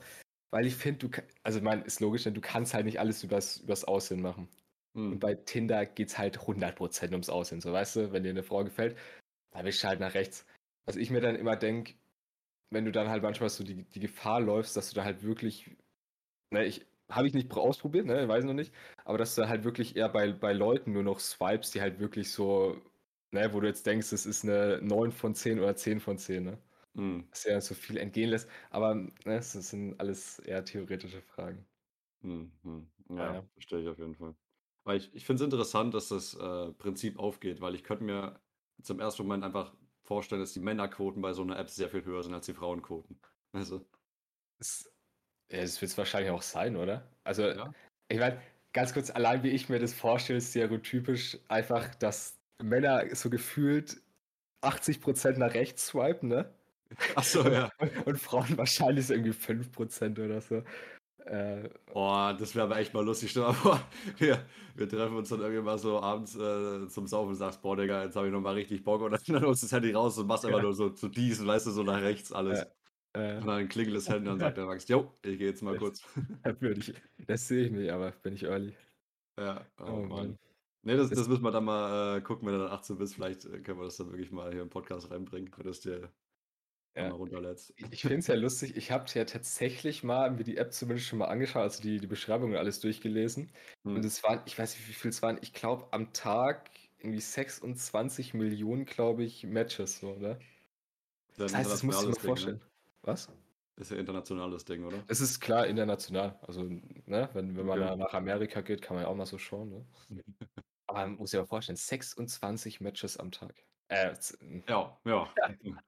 weil 0.51 0.65
ich 0.65 0.75
finde, 0.75 1.07
du, 1.07 1.21
also, 1.43 1.59
ich 1.59 1.63
meine, 1.63 1.83
ist 1.83 2.01
logisch, 2.01 2.23
denn 2.23 2.33
du 2.33 2.41
kannst 2.41 2.73
halt 2.73 2.85
nicht 2.85 2.99
alles 2.99 3.23
übers, 3.23 3.57
übers 3.57 3.85
Aussehen 3.85 4.21
machen. 4.21 4.49
Und 5.09 5.11
Hm. 5.13 5.19
bei 5.19 5.35
Tinder 5.35 5.85
geht 5.85 6.09
es 6.09 6.17
halt 6.17 6.39
100% 6.39 7.11
ums 7.11 7.29
Aussehen. 7.29 7.61
So, 7.61 7.71
weißt 7.71 7.95
du, 7.97 8.11
wenn 8.11 8.23
dir 8.23 8.31
eine 8.31 8.43
Frau 8.43 8.63
gefällt, 8.63 8.97
da 9.51 9.63
wischst 9.63 9.83
du 9.83 9.87
halt 9.87 9.99
nach 10.01 10.13
rechts. 10.13 10.45
Was 10.85 10.95
ich 10.97 11.09
mir 11.11 11.21
dann 11.21 11.35
immer 11.35 11.55
denke, 11.55 11.95
wenn 12.71 12.85
du 12.85 12.91
dann 12.91 13.09
halt 13.09 13.23
manchmal 13.23 13.49
so 13.49 13.63
die, 13.63 13.83
die 13.83 13.99
Gefahr 13.99 14.41
läufst, 14.41 14.75
dass 14.77 14.89
du 14.89 14.95
da 14.95 15.03
halt 15.05 15.23
wirklich, 15.23 15.71
ne, 16.51 16.65
ich, 16.65 16.85
habe 17.09 17.27
ich 17.27 17.33
nicht 17.33 17.51
ausprobiert, 17.53 18.05
ne, 18.05 18.27
weiß 18.27 18.43
noch 18.45 18.53
nicht, 18.53 18.73
aber 19.05 19.17
dass 19.17 19.35
du 19.35 19.47
halt 19.47 19.63
wirklich 19.63 19.95
eher 19.95 20.09
bei, 20.09 20.31
bei 20.33 20.53
Leuten 20.53 20.91
nur 20.93 21.03
noch 21.03 21.19
swipes, 21.19 21.71
die 21.71 21.81
halt 21.81 21.99
wirklich 21.99 22.31
so, 22.31 22.81
ne, 23.31 23.53
wo 23.53 23.59
du 23.59 23.67
jetzt 23.67 23.85
denkst, 23.85 24.11
es 24.11 24.25
ist 24.25 24.43
eine 24.43 24.81
9 24.81 25.11
von 25.11 25.35
10 25.35 25.59
oder 25.59 25.75
10 25.75 25.99
von 25.99 26.17
10, 26.17 26.43
ne? 26.43 26.61
Hm. 26.95 27.19
Dass 27.31 27.43
ja 27.45 27.61
so 27.61 27.75
viel 27.75 27.97
entgehen 27.97 28.31
lässt, 28.31 28.49
aber 28.71 28.95
ne, 28.95 29.11
das 29.25 29.53
sind 29.53 29.99
alles 29.99 30.39
eher 30.39 30.65
theoretische 30.65 31.21
Fragen. 31.21 31.67
Hm, 32.21 32.51
hm. 32.63 32.91
Ja, 33.09 33.33
Ja. 33.33 33.47
verstehe 33.53 33.81
ich 33.81 33.87
auf 33.89 33.97
jeden 33.99 34.15
Fall. 34.15 34.35
Weil 34.83 34.97
ich, 34.97 35.13
ich 35.13 35.25
finde 35.25 35.43
es 35.43 35.45
interessant, 35.45 35.93
dass 35.93 36.09
das 36.09 36.33
äh, 36.35 36.71
Prinzip 36.73 37.19
aufgeht, 37.19 37.61
weil 37.61 37.75
ich 37.75 37.83
könnte 37.83 38.03
mir 38.03 38.41
zum 38.81 38.99
ersten 38.99 39.23
Moment 39.23 39.43
einfach 39.43 39.75
vorstellen, 40.03 40.41
dass 40.41 40.53
die 40.53 40.59
Männerquoten 40.61 41.21
bei 41.21 41.33
so 41.33 41.41
einer 41.41 41.57
App 41.59 41.69
sehr 41.69 41.89
viel 41.89 42.05
höher 42.05 42.23
sind 42.23 42.33
als 42.33 42.45
die 42.45 42.53
Frauenquoten. 42.53 43.19
Also, 43.51 43.85
Das, 44.59 44.91
ja, 45.51 45.61
das 45.61 45.81
wird 45.81 45.91
es 45.91 45.97
wahrscheinlich 45.97 46.31
auch 46.31 46.41
sein, 46.41 46.75
oder? 46.75 47.07
Also, 47.23 47.53
Ja. 47.53 47.73
ich 48.09 48.19
meine, 48.19 48.41
ganz 48.73 48.93
kurz, 48.93 49.09
allein 49.11 49.43
wie 49.43 49.49
ich 49.49 49.69
mir 49.69 49.79
das 49.79 49.93
vorstelle, 49.93 50.37
ist 50.39 50.51
stereotypisch 50.51 51.39
einfach, 51.47 51.95
dass 51.95 52.39
Männer 52.61 53.03
so 53.15 53.29
gefühlt 53.29 54.01
80% 54.61 55.39
nach 55.39 55.53
rechts 55.53 55.87
swipen, 55.87 56.29
ne? 56.29 56.53
ach 57.15 57.23
so, 57.23 57.43
ja. 57.49 57.69
Und, 57.79 58.07
und 58.07 58.17
Frauen 58.19 58.57
wahrscheinlich 58.57 59.07
so 59.07 59.13
irgendwie 59.13 59.33
5% 59.33 60.19
oder 60.19 60.41
so. 60.41 60.63
Äh, 61.25 61.69
Boah, 61.85 62.35
das 62.37 62.53
wäre 62.53 62.65
aber 62.65 62.77
echt 62.77 62.93
mal 62.93 63.03
lustig. 63.03 63.31
Stell 63.31 63.43
mal 63.43 63.53
vor, 63.53 63.81
wir, 64.17 64.45
wir 64.75 64.89
treffen 64.89 65.15
uns 65.15 65.29
dann 65.29 65.39
irgendwie 65.39 65.61
mal 65.61 65.77
so 65.79 65.99
abends 66.01 66.35
äh, 66.35 66.87
zum 66.89 67.07
Saufen 67.07 67.29
und 67.29 67.35
sagst, 67.35 67.61
boah, 67.61 67.77
Digga, 67.77 68.03
jetzt 68.03 68.15
habe 68.15 68.27
ich 68.27 68.33
nochmal 68.33 68.55
richtig 68.55 68.83
Bock. 68.83 69.01
Und 69.01 69.11
dann 69.11 69.41
holst 69.45 69.63
du 69.63 69.65
das 69.67 69.71
Handy 69.71 69.91
raus 69.93 70.17
und 70.17 70.27
machst 70.27 70.45
einfach 70.45 70.57
Ja. 70.57 70.63
nur 70.63 70.73
so 70.73 70.89
zu 70.89 71.07
diesen, 71.07 71.47
weißt 71.47 71.65
du, 71.67 71.71
so 71.71 71.83
nach 71.83 72.01
rechts 72.01 72.31
alles. 72.31 72.67
Äh, 73.17 73.37
Und 73.37 73.47
dann 73.47 73.67
klingelt 73.69 73.97
das 73.97 74.07
Handy 74.09 74.29
und 74.29 74.39
dann 74.39 74.39
sagt 74.39 74.57
der 74.57 74.65
Max, 74.65 74.87
jo, 74.87 75.11
ich 75.23 75.37
gehe 75.37 75.47
jetzt 75.49 75.61
mal 75.61 75.73
Das- 75.73 75.79
kurz. 75.81 76.03
da 76.43 76.61
würde 76.61 76.79
ich, 76.79 76.93
das 77.25 77.47
sehe 77.47 77.65
ich 77.65 77.71
nicht, 77.71 77.89
aber 77.91 78.11
bin 78.11 78.33
ich 78.33 78.43
early. 78.43 78.73
Ja, 79.39 79.65
oh, 79.79 79.83
Oh 79.85 79.91
Mann. 80.01 80.07
Mann. 80.09 80.39
Nee, 80.83 80.95
das, 80.97 81.09
Das- 81.09 81.19
das 81.19 81.27
müssen 81.27 81.43
wir 81.43 81.51
dann 81.51 81.65
mal 81.65 82.17
äh, 82.17 82.21
gucken, 82.21 82.47
wenn 82.47 82.53
du 82.55 82.61
dann 82.63 82.71
18 82.71 82.97
bist. 82.97 83.15
Vielleicht 83.15 83.45
äh, 83.45 83.59
können 83.59 83.79
wir 83.79 83.85
das 83.85 83.97
dann 83.97 84.11
wirklich 84.11 84.31
mal 84.31 84.51
hier 84.51 84.61
im 84.61 84.69
Podcast 84.69 85.11
reinbringen, 85.11 85.51
wenn 85.55 85.63
du 85.63 85.69
es 85.69 85.81
dir 85.81 86.11
Ja. 86.95 87.09
mal 87.09 87.15
runterlädst. 87.15 87.73
Ich, 87.75 87.85
ich 87.91 88.01
finde 88.01 88.17
es 88.19 88.27
ja 88.27 88.35
lustig, 88.35 88.75
ich 88.77 88.91
habe 88.91 89.05
ja 89.13 89.25
tatsächlich 89.25 90.03
mal 90.03 90.31
mir 90.31 90.43
die 90.43 90.57
App 90.57 90.71
zumindest 90.73 91.07
schon 91.07 91.19
mal 91.19 91.25
angeschaut, 91.25 91.61
also 91.63 91.81
die, 91.83 91.99
die 91.99 92.07
Beschreibung 92.07 92.51
und 92.51 92.57
alles 92.57 92.79
durchgelesen. 92.79 93.51
Hm. 93.83 93.95
Und 93.97 94.05
es 94.05 94.23
waren, 94.23 94.41
ich 94.45 94.57
weiß 94.57 94.75
nicht, 94.77 94.87
wie 94.87 94.93
viel 94.93 95.09
es 95.09 95.21
waren, 95.21 95.37
ich 95.41 95.53
glaube 95.53 95.87
am 95.91 96.13
Tag 96.13 96.69
irgendwie 96.99 97.19
26 97.21 98.33
Millionen, 98.33 98.85
glaube 98.85 99.23
ich, 99.23 99.43
Matches, 99.43 99.99
so, 99.99 100.15
ne? 100.15 100.39
Das 101.35 101.51
Das 101.51 101.55
heißt, 101.55 101.71
das 101.71 101.83
musst 101.83 102.01
du 102.01 102.11
Ding, 102.11 102.19
vorstellen. 102.19 102.61
Was? 103.03 103.27
Ist 103.77 103.91
ja 103.91 103.97
internationales 103.97 104.65
Ding, 104.65 104.83
oder? 104.85 105.03
Es 105.07 105.21
ist 105.21 105.39
klar 105.39 105.67
international. 105.67 106.39
Also, 106.41 106.63
ne, 106.63 107.29
wenn, 107.33 107.55
wenn 107.55 107.65
man 107.65 107.79
da 107.79 107.95
nach 107.95 108.13
Amerika 108.13 108.61
geht, 108.61 108.81
kann 108.81 108.95
man 108.95 109.03
ja 109.03 109.09
auch 109.09 109.15
mal 109.15 109.25
so 109.27 109.37
schauen, 109.37 109.69
ne? 109.69 109.85
Aber 110.87 110.99
man 110.99 111.15
muss 111.17 111.31
sich 111.31 111.39
mal 111.39 111.45
vorstellen, 111.45 111.75
26 111.75 112.81
Matches 112.81 113.17
am 113.17 113.31
Tag. 113.31 113.53
Äh, 113.89 114.13
Ja, 114.67 114.99
ja. 115.05 115.33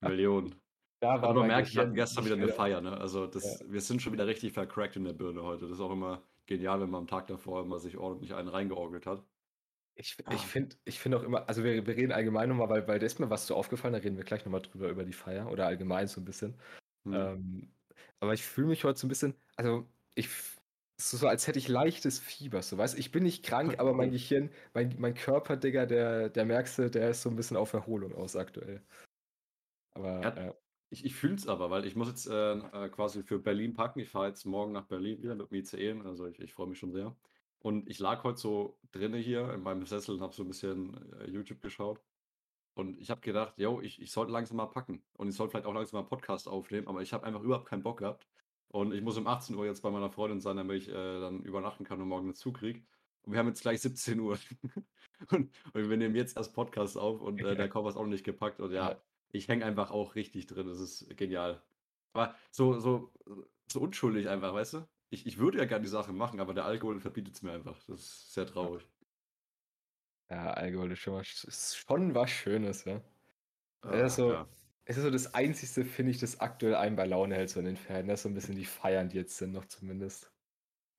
Millionen. 0.00 0.54
da 1.00 1.10
Aber 1.14 1.34
man 1.34 1.46
merkt, 1.48 1.72
wir 1.74 1.82
hatten 1.82 1.94
Gehirn 1.94 2.06
gestern 2.06 2.24
wieder 2.24 2.34
eine 2.34 2.46
mehr- 2.46 2.54
Feier, 2.54 2.80
ne? 2.80 2.96
Also 2.96 3.26
das, 3.26 3.64
wir 3.68 3.80
sind 3.80 4.02
schon 4.02 4.12
wieder 4.12 4.26
richtig 4.26 4.52
vercrackt 4.52 4.96
in 4.96 5.04
der 5.04 5.12
Birne 5.12 5.42
heute. 5.42 5.62
Das 5.66 5.72
ist 5.72 5.80
auch 5.80 5.92
immer 5.92 6.22
genial, 6.46 6.80
wenn 6.80 6.90
man 6.90 7.02
am 7.02 7.06
Tag 7.06 7.26
davor 7.28 7.62
immer 7.62 7.78
sich 7.78 7.96
ordentlich 7.96 8.34
einen 8.34 8.48
reingeorgelt 8.48 9.06
hat. 9.06 9.22
Ich, 9.94 10.16
Ah. 10.24 10.34
ich 10.34 10.40
finde 10.46 10.76
ich 10.84 10.98
find 11.00 11.14
auch 11.14 11.22
immer, 11.22 11.48
also 11.48 11.64
wir, 11.64 11.86
wir 11.86 11.96
reden 11.96 12.12
allgemein 12.12 12.48
nochmal, 12.48 12.68
weil, 12.70 12.88
weil 12.88 12.98
da 12.98 13.06
ist 13.06 13.20
mir 13.20 13.28
was 13.30 13.46
so 13.46 13.54
aufgefallen, 13.54 13.92
da 13.92 14.00
reden 14.00 14.16
wir 14.16 14.24
gleich 14.24 14.44
nochmal 14.44 14.62
drüber, 14.62 14.88
über 14.88 15.04
die 15.04 15.12
Feier 15.12 15.50
oder 15.50 15.66
allgemein 15.66 16.08
so 16.08 16.20
ein 16.20 16.24
bisschen. 16.24 16.56
Hm. 17.04 17.12
Ähm, 17.14 17.74
aber 18.20 18.32
ich 18.34 18.42
fühle 18.44 18.68
mich 18.68 18.84
heute 18.84 18.98
so 18.98 19.06
ein 19.06 19.10
bisschen, 19.10 19.34
also 19.56 19.86
ich, 20.14 20.28
so, 21.00 21.26
als 21.28 21.46
hätte 21.46 21.58
ich 21.58 21.68
leichtes 21.68 22.20
Fieber, 22.20 22.62
so 22.62 22.78
weißt 22.78 22.94
du, 22.94 22.98
ich 22.98 23.12
bin 23.12 23.24
nicht 23.24 23.44
krank, 23.44 23.78
aber 23.80 23.92
mein 23.92 24.10
Gehirn, 24.12 24.50
mein, 24.74 24.94
mein 24.98 25.14
Körper, 25.14 25.56
Digga, 25.56 25.86
der, 25.86 26.30
der 26.30 26.44
merkst 26.46 26.78
du, 26.78 26.90
der 26.90 27.10
ist 27.10 27.22
so 27.22 27.28
ein 27.30 27.36
bisschen 27.36 27.56
auf 27.56 27.72
Erholung 27.74 28.14
aus 28.14 28.36
aktuell. 28.36 28.82
Aber, 29.94 30.08
Ja. 30.22 30.28
äh, 30.36 30.54
Ich, 30.90 31.04
ich 31.06 31.14
fühle 31.14 31.34
es 31.36 31.46
aber, 31.48 31.70
weil 31.70 31.86
ich 31.86 31.96
muss 31.96 32.08
jetzt 32.08 32.26
äh, 32.26 32.52
äh, 32.58 32.88
quasi 32.90 33.22
für 33.22 33.38
Berlin 33.38 33.72
packen. 33.74 34.00
Ich 34.00 34.10
fahre 34.10 34.28
jetzt 34.28 34.44
morgen 34.44 34.72
nach 34.72 34.86
Berlin 34.88 35.22
wieder 35.22 35.34
mit 35.34 35.50
dem 35.50 35.54
ICE, 35.54 36.00
also 36.04 36.26
ich, 36.26 36.38
ich 36.38 36.52
freue 36.52 36.66
mich 36.68 36.78
schon 36.78 36.92
sehr. 36.92 37.16
Und 37.62 37.88
ich 37.88 37.98
lag 38.00 38.24
heute 38.24 38.38
so 38.38 38.78
drinne 38.90 39.18
hier 39.18 39.52
in 39.54 39.62
meinem 39.62 39.86
Sessel 39.86 40.16
und 40.16 40.20
habe 40.20 40.34
so 40.34 40.42
ein 40.42 40.48
bisschen 40.48 41.12
äh, 41.20 41.30
YouTube 41.30 41.60
geschaut. 41.60 42.00
Und 42.74 42.98
ich 42.98 43.10
habe 43.10 43.20
gedacht, 43.20 43.54
yo, 43.58 43.80
ich, 43.80 44.00
ich 44.02 44.10
sollte 44.10 44.32
langsam 44.32 44.56
mal 44.56 44.66
packen. 44.66 45.02
Und 45.14 45.28
ich 45.28 45.36
sollte 45.36 45.52
vielleicht 45.52 45.66
auch 45.66 45.74
langsam 45.74 45.98
mal 45.98 46.00
einen 46.00 46.08
Podcast 46.08 46.48
aufnehmen, 46.48 46.88
aber 46.88 47.02
ich 47.02 47.12
habe 47.12 47.24
einfach 47.24 47.42
überhaupt 47.42 47.66
keinen 47.68 47.82
Bock 47.82 47.98
gehabt. 47.98 48.26
Und 48.68 48.92
ich 48.94 49.02
muss 49.02 49.16
um 49.18 49.26
18 49.26 49.54
Uhr 49.54 49.66
jetzt 49.66 49.82
bei 49.82 49.90
meiner 49.90 50.10
Freundin 50.10 50.40
sein, 50.40 50.56
damit 50.56 50.82
ich 50.82 50.88
äh, 50.88 51.20
dann 51.20 51.42
übernachten 51.44 51.84
kann 51.84 52.00
und 52.00 52.08
morgen 52.08 52.26
einen 52.26 52.34
Zug 52.34 52.58
kriege. 52.58 52.82
Und 53.22 53.32
wir 53.32 53.38
haben 53.38 53.46
jetzt 53.48 53.62
gleich 53.62 53.80
17 53.80 54.18
Uhr. 54.18 54.38
und, 55.30 55.52
und 55.74 55.90
wir 55.90 55.96
nehmen 55.96 56.16
jetzt 56.16 56.36
erst 56.36 56.54
Podcast 56.54 56.96
auf 56.98 57.20
und 57.20 57.40
äh, 57.42 57.54
der 57.54 57.68
Koffer 57.68 57.90
ist 57.90 57.96
auch 57.96 58.02
noch 58.02 58.08
nicht 58.08 58.24
gepackt. 58.24 58.60
Und 58.60 58.72
ja, 58.72 58.90
Ja. 58.92 59.02
ich 59.30 59.46
hänge 59.46 59.64
einfach 59.66 59.90
auch 59.92 60.14
richtig 60.16 60.46
drin. 60.46 60.66
Das 60.66 60.80
ist 60.80 61.14
genial. 61.16 61.62
Aber 62.14 62.34
so, 62.50 62.80
so, 62.80 63.12
so 63.70 63.80
unschuldig 63.80 64.28
einfach, 64.28 64.52
weißt 64.54 64.74
du? 64.74 64.88
Ich, 65.12 65.26
ich 65.26 65.38
würde 65.38 65.58
ja 65.58 65.64
gerne 65.66 65.84
die 65.84 65.88
Sache 65.88 66.12
machen, 66.12 66.40
aber 66.40 66.54
der 66.54 66.64
Alkohol 66.64 66.98
verbietet 67.00 67.34
es 67.36 67.42
mir 67.42 67.52
einfach. 67.52 67.78
Das 67.86 68.00
ist 68.00 68.32
sehr 68.32 68.46
traurig. 68.46 68.88
ja, 70.30 70.50
Alkohol 70.54 70.92
ist 70.92 71.00
schon, 71.00 71.14
was, 71.14 71.44
ist 71.44 71.76
schon 71.76 72.14
was 72.14 72.30
Schönes, 72.30 72.84
ja. 72.84 73.02
Ah, 73.82 73.96
Ja, 73.98 74.08
so- 74.08 74.32
ja. 74.32 74.48
Es 74.84 74.96
ist 74.98 75.04
so 75.04 75.10
das 75.10 75.34
Einzige, 75.34 75.84
finde 75.86 76.12
ich, 76.12 76.18
das 76.18 76.40
aktuell 76.40 76.74
einen 76.76 76.96
bei 76.96 77.06
Laune 77.06 77.36
hält, 77.36 77.50
so 77.50 77.60
in 77.60 77.66
den 77.66 77.76
Ferien. 77.76 78.08
Das 78.08 78.20
ist 78.20 78.24
so 78.24 78.28
ein 78.30 78.34
bisschen 78.34 78.56
die 78.56 78.64
Feiern, 78.66 79.08
die 79.10 79.16
jetzt 79.18 79.36
sind, 79.38 79.52
noch 79.52 79.66
zumindest. 79.66 80.32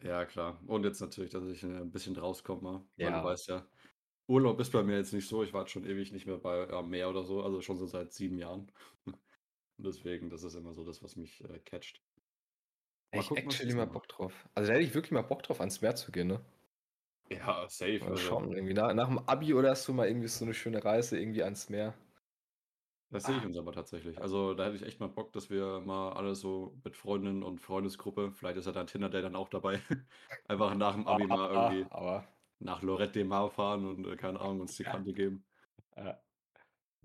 Ja, 0.01 0.25
klar. 0.25 0.61
Und 0.67 0.83
jetzt 0.83 0.99
natürlich, 0.99 1.31
dass 1.31 1.45
ich 1.45 1.63
äh, 1.63 1.67
ein 1.67 1.91
bisschen 1.91 2.15
rauskomme. 2.17 2.89
Weil 2.99 3.11
Ja. 3.11 3.21
du 3.21 3.23
weißt 3.23 3.47
ja, 3.47 3.69
Urlaub 4.27 4.59
ist 4.59 4.71
bei 4.71 4.83
mir 4.83 4.97
jetzt 4.97 5.13
nicht 5.13 5.27
so. 5.27 5.43
Ich 5.43 5.53
war 5.53 5.67
schon 5.67 5.85
ewig 5.85 6.11
nicht 6.11 6.25
mehr 6.27 6.37
bei 6.39 6.69
am 6.69 6.89
Meer 6.89 7.09
oder 7.09 7.23
so, 7.25 7.43
also 7.43 7.61
schon 7.61 7.77
so 7.77 7.87
seit 7.87 8.13
sieben 8.13 8.37
Jahren. 8.39 8.71
Und 9.05 9.17
deswegen, 9.85 10.29
das 10.29 10.43
ist 10.43 10.55
immer 10.55 10.73
so 10.73 10.85
das, 10.85 11.03
was 11.03 11.15
mich 11.17 11.43
äh, 11.43 11.59
catcht. 11.59 12.03
Mal 13.13 13.23
Ich 13.23 13.33
gucken, 13.33 13.47
was 13.47 13.61
actually 13.61 13.73
mal 13.73 13.85
Bock 13.85 14.09
drauf. 14.09 14.49
Also 14.55 14.67
da 14.67 14.73
hätte 14.75 14.85
ich 14.85 14.93
wirklich 14.93 15.11
mal 15.11 15.21
Bock 15.21 15.41
drauf, 15.43 15.59
ans 15.61 15.81
Meer 15.81 15.95
zu 15.95 16.11
gehen, 16.11 16.27
ne? 16.27 16.41
Ja, 17.29 17.67
safe. 17.69 18.05
Mal 18.05 18.15
Also, 18.15 18.19
schauen, 18.19 18.53
irgendwie 18.53 18.75
nach, 18.75 18.93
nach 18.93 19.07
dem 19.07 19.17
Abi 19.17 19.55
oder 19.55 19.75
so 19.75 19.93
mal 19.93 20.07
irgendwie 20.07 20.27
so 20.27 20.45
eine 20.45 20.53
schöne 20.53 20.85
Reise 20.85 21.19
irgendwie 21.19 21.41
ans 21.41 21.69
Meer. 21.69 21.95
das 23.09 23.25
sehe 23.25 23.37
ich 23.37 23.45
uns 23.45 23.57
aber 23.57 23.71
tatsächlich. 23.73 24.19
Also 24.21 24.53
da 24.53 24.65
hätte 24.65 24.75
ich 24.75 24.83
echt 24.83 24.99
mal 24.99 25.07
Bock, 25.09 25.33
dass 25.33 25.49
wir 25.49 25.81
mal 25.81 26.13
alle 26.13 26.35
so 26.35 26.79
mit 26.83 26.95
Freundinnen 26.95 27.43
und 27.43 27.59
Freundesgruppe, 27.59 28.31
vielleicht 28.31 28.57
ist 28.57 28.65
ja 28.65 28.71
dein 28.71 28.87
Tinder-Date 28.87 29.23
dann 29.25 29.35
auch 29.35 29.49
dabei, 29.49 29.79
einfach 30.47 30.73
nach 30.75 30.93
dem 30.95 31.07
Abi 31.07 31.27
mal 31.27 31.49
Ah, 31.51 31.51
irgendwie 31.51 31.89
aber 31.89 32.27
nach 32.59 32.81
Lorette 32.83 33.13
de 33.13 33.23
Mar 33.25 33.51
fahren 33.51 33.85
und 33.85 34.05
äh, 34.07 34.17
keine 34.17 34.39
Ahnung, 34.41 34.61
uns 34.61 34.77
die 34.77 34.85
Kante 34.85 35.13
geben. 35.13 35.45
äh, 35.95 36.15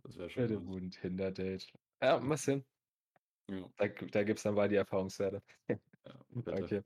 Das 0.02 0.16
wäre 0.18 0.28
schon 0.30 0.48
den 0.48 0.64
nice. 0.64 0.66
guten 0.66 0.90
Tinder-Date. 0.90 1.72
Ja, 2.02 2.18
mal 2.20 2.36
sehen. 2.36 2.64
Ja, 3.50 3.68
Da, 3.76 3.88
da 3.88 4.22
gibt 4.24 4.38
es 4.38 4.42
dann 4.42 4.54
mal 4.54 4.68
die 4.68 4.76
Erfahrungswerte. 4.76 5.42
ja. 5.68 5.76
Okay. 6.46 6.82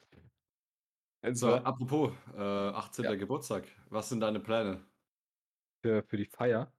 Und 1.25 1.35
So, 1.37 1.49
zwar 1.49 1.66
apropos, 1.66 2.12
äh, 2.35 2.40
18. 2.40 3.04
Ja. 3.04 3.14
Geburtstag. 3.14 3.69
Was 3.90 4.09
sind 4.09 4.21
deine 4.21 4.40
Pläne? 4.40 4.85
für, 5.85 6.02
für 6.04 6.16
die 6.16 6.26
Feier. 6.26 6.73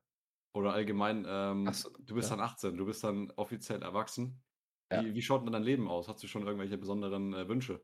Oder 0.53 0.73
allgemein, 0.73 1.25
ähm, 1.27 1.71
so, 1.73 1.89
du 1.89 2.15
bist 2.15 2.29
ja. 2.29 2.35
dann 2.35 2.45
18, 2.45 2.77
du 2.77 2.85
bist 2.85 3.03
dann 3.03 3.31
offiziell 3.31 3.81
erwachsen. 3.81 4.43
Ja. 4.91 5.03
Wie, 5.03 5.13
wie 5.15 5.21
schaut 5.21 5.45
denn 5.45 5.51
dein 5.53 5.63
Leben 5.63 5.87
aus? 5.89 6.07
Hast 6.07 6.21
du 6.21 6.27
schon 6.27 6.45
irgendwelche 6.45 6.77
besonderen 6.77 7.33
äh, 7.33 7.47
Wünsche? 7.47 7.83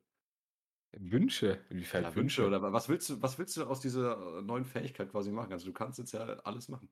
Wünsche? 0.97 1.65
Inwiefern 1.69 2.03
Ja, 2.03 2.15
Wünsche 2.15 2.45
oder 2.45 2.61
wa- 2.61 2.73
was 2.73 2.89
willst 2.89 3.09
du, 3.09 3.21
was 3.21 3.37
willst 3.39 3.55
du 3.57 3.65
aus 3.65 3.79
dieser 3.79 4.39
äh, 4.39 4.41
neuen 4.41 4.65
Fähigkeit 4.65 5.09
quasi 5.11 5.31
machen? 5.31 5.51
Also 5.53 5.65
du 5.65 5.73
kannst 5.73 5.99
jetzt 5.99 6.11
ja 6.11 6.21
alles 6.21 6.67
machen. 6.67 6.91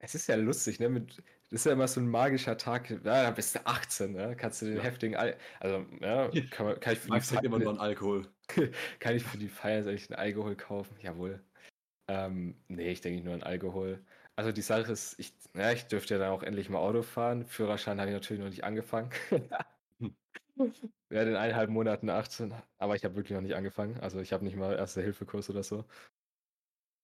Es 0.00 0.14
ist 0.14 0.28
ja 0.28 0.36
lustig, 0.36 0.78
ne? 0.80 0.88
Mit, 0.88 1.18
das 1.50 1.60
ist 1.60 1.66
ja 1.66 1.72
immer 1.72 1.88
so 1.88 2.00
ein 2.00 2.08
magischer 2.08 2.56
Tag. 2.56 2.90
Ja, 2.90 2.98
da 3.02 3.30
bist 3.32 3.54
du 3.56 3.66
18, 3.66 4.12
ne? 4.12 4.36
Kannst 4.36 4.62
du 4.62 4.66
den 4.66 4.76
Ja. 4.76 4.82
heftigen. 4.82 5.16
Al 5.16 5.36
also, 5.60 5.86
ja, 6.00 6.30
kann, 6.50 6.66
man, 6.66 6.80
kann 6.80 6.92
ich 6.92 6.98
für 7.00 7.10
die 7.10 7.10
Max 7.10 7.28
trinkt 7.28 7.44
immer 7.44 7.58
nur 7.58 7.70
an 7.70 7.78
Alkohol. 7.78 8.32
Kann 9.00 9.14
ich 9.16 9.24
für 9.24 9.38
die 9.38 9.48
Feier 9.48 9.86
eigentlich 9.86 10.10
einen 10.10 10.18
Alkohol 10.18 10.56
kaufen? 10.56 10.96
Jawohl. 11.00 11.44
Ähm, 12.08 12.64
nee, 12.68 12.90
ich 12.92 13.00
denke 13.02 13.24
nur 13.24 13.34
an 13.34 13.42
Alkohol. 13.42 14.04
Also 14.36 14.52
die 14.52 14.62
Sache 14.62 14.92
ist, 14.92 15.18
ich, 15.18 15.34
ja, 15.54 15.72
ich 15.72 15.86
dürfte 15.86 16.14
ja 16.14 16.20
dann 16.20 16.30
auch 16.32 16.42
endlich 16.42 16.70
mal 16.70 16.78
Auto 16.78 17.02
fahren. 17.02 17.46
Führerschein 17.46 18.00
habe 18.00 18.10
ich 18.10 18.14
natürlich 18.14 18.42
noch 18.42 18.50
nicht 18.50 18.64
angefangen. 18.64 19.10
Werde 21.10 21.30
in 21.30 21.36
eineinhalb 21.36 21.70
Monaten 21.70 22.10
18, 22.10 22.54
aber 22.78 22.94
ich 22.94 23.04
habe 23.04 23.16
wirklich 23.16 23.34
noch 23.34 23.42
nicht 23.42 23.54
angefangen. 23.56 23.98
Also 24.00 24.20
ich 24.20 24.32
habe 24.32 24.44
nicht 24.44 24.56
mal 24.56 24.74
Erste-Hilfe-Kurs 24.76 25.48
oder 25.50 25.62
so. 25.62 25.86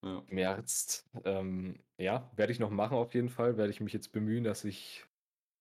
Ja. 0.04 0.23
März, 0.28 1.08
ähm, 1.25 1.78
ja, 1.99 2.30
werde 2.37 2.52
ich 2.52 2.58
noch 2.58 2.70
machen 2.70 2.96
auf 2.96 3.14
jeden 3.14 3.30
Fall. 3.30 3.56
Werde 3.56 3.70
ich 3.70 3.80
mich 3.80 3.94
jetzt 3.94 4.12
bemühen, 4.12 4.44
dass 4.44 4.64
ich 4.64 5.06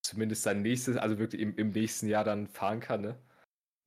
zumindest 0.01 0.45
dann 0.45 0.61
nächstes, 0.61 0.97
also 0.97 1.17
wirklich 1.17 1.41
im, 1.41 1.55
im 1.55 1.69
nächsten 1.69 2.07
Jahr 2.07 2.25
dann 2.25 2.47
fahren 2.47 2.81
kann, 2.81 3.01
ne? 3.01 3.17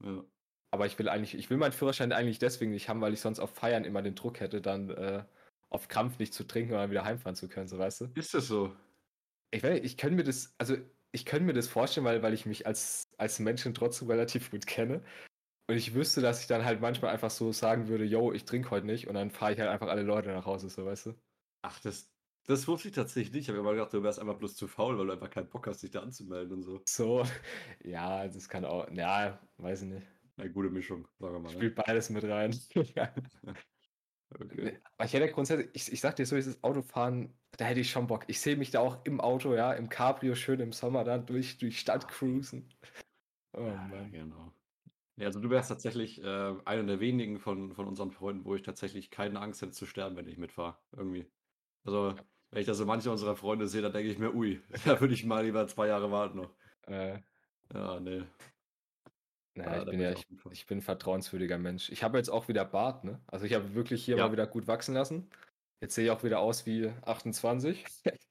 Ja. 0.02 0.24
Aber 0.70 0.86
ich 0.86 0.98
will 0.98 1.08
eigentlich, 1.08 1.34
ich 1.34 1.50
will 1.50 1.58
meinen 1.58 1.72
Führerschein 1.72 2.12
eigentlich 2.12 2.38
deswegen 2.38 2.70
nicht 2.70 2.88
haben, 2.88 3.00
weil 3.00 3.12
ich 3.12 3.20
sonst 3.20 3.38
auf 3.38 3.50
Feiern 3.50 3.84
immer 3.84 4.02
den 4.02 4.14
Druck 4.14 4.40
hätte, 4.40 4.60
dann 4.60 4.90
äh, 4.90 5.24
auf 5.68 5.88
Krampf 5.88 6.18
nicht 6.18 6.34
zu 6.34 6.44
trinken 6.44 6.72
und 6.72 6.78
dann 6.78 6.90
wieder 6.90 7.04
heimfahren 7.04 7.36
zu 7.36 7.48
können, 7.48 7.68
so 7.68 7.78
weißt 7.78 8.00
du? 8.02 8.04
Ist 8.14 8.34
das 8.34 8.48
so? 8.48 8.74
Ich, 9.50 9.62
weiß, 9.62 9.80
ich 9.82 9.96
könnte 9.96 10.16
mir 10.16 10.24
das, 10.24 10.54
also 10.58 10.76
ich 11.12 11.24
könnte 11.24 11.44
mir 11.44 11.52
das 11.52 11.68
vorstellen, 11.68 12.04
weil, 12.06 12.22
weil 12.22 12.34
ich 12.34 12.46
mich 12.46 12.66
als, 12.66 13.08
als 13.18 13.38
Menschen 13.38 13.74
trotzdem 13.74 14.08
relativ 14.08 14.50
gut 14.50 14.66
kenne. 14.66 15.02
Und 15.68 15.76
ich 15.76 15.94
wüsste, 15.94 16.20
dass 16.20 16.40
ich 16.40 16.46
dann 16.46 16.64
halt 16.64 16.80
manchmal 16.80 17.12
einfach 17.12 17.30
so 17.30 17.52
sagen 17.52 17.88
würde, 17.88 18.04
yo, 18.04 18.32
ich 18.32 18.44
trinke 18.44 18.70
heute 18.70 18.86
nicht 18.86 19.08
und 19.08 19.14
dann 19.14 19.30
fahre 19.30 19.52
ich 19.52 19.58
halt 19.60 19.68
einfach 19.70 19.88
alle 19.88 20.02
Leute 20.02 20.30
nach 20.30 20.46
Hause, 20.46 20.68
so 20.68 20.84
weißt 20.86 21.06
du. 21.06 21.14
Ach, 21.62 21.80
das, 21.80 22.12
das 22.44 22.68
wusste 22.68 22.88
ich 22.88 22.94
tatsächlich 22.94 23.32
nicht. 23.32 23.42
Ich 23.42 23.48
habe 23.48 23.58
immer 23.58 23.72
gedacht, 23.72 23.92
du 23.92 24.02
wärst 24.02 24.20
einfach 24.20 24.38
bloß 24.38 24.54
zu 24.56 24.68
faul, 24.68 24.96
weil 24.98 25.06
du 25.06 25.12
einfach 25.12 25.30
keinen 25.30 25.48
Bock 25.48 25.66
hast, 25.66 25.82
dich 25.82 25.90
da 25.90 26.02
anzumelden 26.02 26.52
und 26.52 26.62
so. 26.62 26.80
So, 26.88 27.24
ja, 27.84 28.26
das 28.28 28.48
kann 28.48 28.64
auch, 28.64 28.88
ja, 28.90 29.40
weiß 29.56 29.82
ich 29.82 29.88
nicht. 29.88 30.06
Eine 30.36 30.52
gute 30.52 30.70
Mischung, 30.70 31.08
sagen 31.18 31.34
wir 31.34 31.40
mal. 31.40 31.52
Ne? 31.52 31.52
Spielt 31.54 31.74
beides 31.74 32.10
mit 32.10 32.24
rein. 32.24 32.54
Okay. 34.34 34.80
Aber 34.96 35.04
ich 35.06 35.12
hätte 35.12 35.30
grundsätzlich, 35.32 35.70
ich, 35.74 35.92
ich 35.92 36.00
sag 36.00 36.16
dir 36.16 36.26
so, 36.26 36.36
dieses 36.36 36.62
Autofahren, 36.64 37.38
da 37.52 37.64
hätte 37.66 37.80
ich 37.80 37.90
schon 37.90 38.06
Bock. 38.08 38.24
Ich 38.28 38.40
sehe 38.40 38.56
mich 38.56 38.70
da 38.70 38.80
auch 38.80 39.04
im 39.04 39.20
Auto, 39.20 39.54
ja, 39.54 39.72
im 39.72 39.88
Cabrio 39.88 40.34
schön 40.34 40.60
im 40.60 40.72
Sommer 40.72 41.04
dann 41.04 41.26
durch 41.26 41.58
die 41.58 41.70
Stadt 41.72 42.08
cruisen. 42.08 42.74
Oh 43.52 43.60
Ja, 43.66 43.76
Mann. 43.76 44.12
genau. 44.12 44.55
Ja, 45.18 45.26
also 45.26 45.40
du 45.40 45.48
wärst 45.48 45.70
tatsächlich 45.70 46.22
äh, 46.22 46.24
einer 46.64 46.82
der 46.84 47.00
wenigen 47.00 47.38
von, 47.38 47.72
von 47.74 47.86
unseren 47.88 48.10
Freunden, 48.12 48.44
wo 48.44 48.54
ich 48.54 48.62
tatsächlich 48.62 49.10
keine 49.10 49.40
Angst 49.40 49.62
hätte 49.62 49.72
zu 49.72 49.86
sterben, 49.86 50.16
wenn 50.16 50.28
ich 50.28 50.36
mitfahre. 50.36 50.78
Irgendwie. 50.92 51.30
Also, 51.84 52.16
wenn 52.50 52.60
ich 52.60 52.66
da 52.66 52.74
so 52.74 52.86
manche 52.86 53.10
unserer 53.10 53.36
Freunde 53.36 53.68
sehe, 53.68 53.82
dann 53.82 53.92
denke 53.92 54.10
ich 54.10 54.18
mir, 54.18 54.34
ui, 54.34 54.62
da 54.84 55.00
würde 55.00 55.14
ich 55.14 55.24
mal 55.24 55.44
lieber 55.46 55.66
zwei 55.68 55.88
Jahre 55.88 56.10
warten 56.10 56.38
noch. 56.38 56.56
Äh, 56.86 57.22
Ja, 57.72 58.00
nee. 58.00 58.26
naja, 59.54 59.76
Ja, 59.76 59.78
ich 59.78 59.84
da 59.84 59.92
bin 59.92 60.00
bin 60.00 60.00
ja, 60.00 60.10
ich 60.10 60.12
ich, 60.12 60.24
auch 60.24 60.28
mitfahren. 60.28 60.58
ich 60.58 60.66
bin 60.66 60.78
ein 60.78 60.82
vertrauenswürdiger 60.82 61.58
Mensch. 61.58 61.90
Ich 61.90 62.02
habe 62.02 62.18
jetzt 62.18 62.28
auch 62.30 62.48
wieder 62.48 62.64
Bart, 62.64 63.04
ne? 63.04 63.22
Also 63.26 63.46
ich 63.46 63.54
habe 63.54 63.74
wirklich 63.74 64.04
hier 64.04 64.16
Ja. 64.16 64.18
mal 64.18 64.32
wieder 64.32 64.46
gut 64.46 64.66
wachsen 64.66 64.94
lassen. 64.94 65.30
Jetzt 65.80 65.94
sehe 65.94 66.04
ich 66.06 66.10
auch 66.10 66.24
wieder 66.24 66.40
aus 66.40 66.66
wie 66.66 66.88
28. 66.88 67.84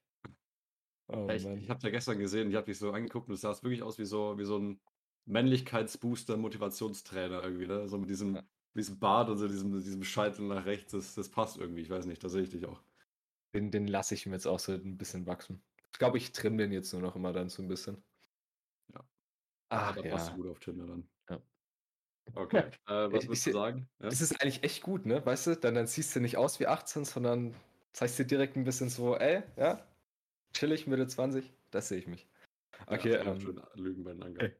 Oh 1.08 1.28
Ja, 1.28 1.34
ich 1.34 1.48
Mann. 1.48 1.58
ich 1.58 1.70
habe 1.70 1.80
ja 1.82 1.90
gestern 1.90 2.18
gesehen, 2.18 2.50
ich 2.50 2.56
habe 2.56 2.66
dich 2.66 2.78
so 2.78 2.92
angeguckt 2.92 3.26
und 3.28 3.32
du 3.32 3.36
sahst 3.36 3.62
wirklich 3.64 3.82
aus 3.82 3.98
wie 3.98 4.04
so, 4.04 4.38
wie 4.38 4.44
so 4.44 4.58
ein 4.58 4.80
Männlichkeitsbooster, 5.26 6.36
Motivationstrainer 6.36 7.42
irgendwie, 7.42 7.66
ne? 7.66 7.88
So 7.88 7.98
mit 7.98 8.08
diesem, 8.08 8.36
Ja. 8.36 8.44
diesem 8.74 8.98
Bart 8.98 9.28
und 9.28 9.38
so 9.38 9.48
diesem, 9.48 9.72
diesem 9.72 10.04
Scheitel 10.04 10.46
nach 10.46 10.64
rechts, 10.64 10.92
das, 10.92 11.14
das 11.14 11.28
passt 11.28 11.58
irgendwie. 11.58 11.82
Ich 11.82 11.90
weiß 11.90 12.06
nicht, 12.06 12.22
da 12.22 12.28
sehe 12.28 12.42
ich 12.42 12.50
dich 12.50 12.66
auch. 12.66 12.82
Den, 13.54 13.70
den 13.70 13.88
lasse 13.88 14.14
ich 14.14 14.26
mir 14.26 14.32
jetzt 14.34 14.46
auch 14.46 14.58
so 14.58 14.72
ein 14.72 14.96
bisschen 14.96 15.26
wachsen. 15.26 15.62
Ich 15.92 15.98
glaube, 15.98 16.18
ich 16.18 16.32
trimme 16.32 16.58
den 16.58 16.72
jetzt 16.72 16.92
nur 16.92 17.02
noch 17.02 17.16
immer 17.16 17.32
dann 17.32 17.48
so 17.48 17.62
ein 17.62 17.68
bisschen. 17.68 18.02
Ja. 18.92 19.04
Ach 19.70 19.96
da 19.96 20.02
passt 20.02 20.28
du 20.28 20.30
ja. 20.32 20.36
gut 20.36 20.46
auf 20.48 20.60
Tinder 20.60 20.86
dann. 20.86 21.08
Ja. 21.30 21.42
Okay. 22.34 22.64
Äh, 22.88 23.12
was 23.12 23.26
würdest 23.26 23.46
du 23.46 23.52
sagen? 23.52 23.88
Ja? 23.98 24.10
Das 24.10 24.20
ist 24.20 24.40
eigentlich 24.40 24.62
echt 24.62 24.82
gut, 24.82 25.06
ne? 25.06 25.24
Weißt 25.24 25.48
du, 25.48 25.56
dann, 25.56 25.74
dann 25.74 25.86
siehst 25.86 26.14
du 26.14 26.20
nicht 26.20 26.36
aus 26.36 26.60
wie 26.60 26.66
18, 26.66 27.04
sondern 27.04 27.54
zeigst 27.92 28.18
dir 28.18 28.26
direkt 28.26 28.56
ein 28.56 28.64
bisschen 28.64 28.90
so, 28.90 29.16
ey, 29.16 29.42
ja, 29.56 29.84
chillig, 30.52 30.86
Mitte 30.86 31.06
20, 31.06 31.52
das 31.70 31.88
sehe 31.88 31.98
ich 31.98 32.06
mich. 32.06 32.28
Okay, 32.86 33.12
ja, 33.14 33.24
ähm, 33.24 33.60
lügen 33.74 34.04
bei 34.04 34.12
den 34.12 34.22
Angaben. 34.22 34.54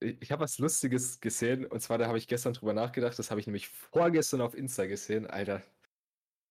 Ich, 0.00 0.32
habe 0.32 0.42
was 0.42 0.58
Lustiges 0.58 1.20
gesehen 1.20 1.66
und 1.66 1.80
zwar, 1.80 1.98
da 1.98 2.06
habe 2.06 2.18
ich 2.18 2.28
gestern 2.28 2.52
drüber 2.52 2.72
nachgedacht, 2.72 3.18
das 3.18 3.30
habe 3.30 3.40
ich 3.40 3.46
nämlich 3.46 3.68
vorgestern 3.68 4.40
auf 4.40 4.54
Insta 4.54 4.86
gesehen. 4.86 5.26
Alter, 5.26 5.62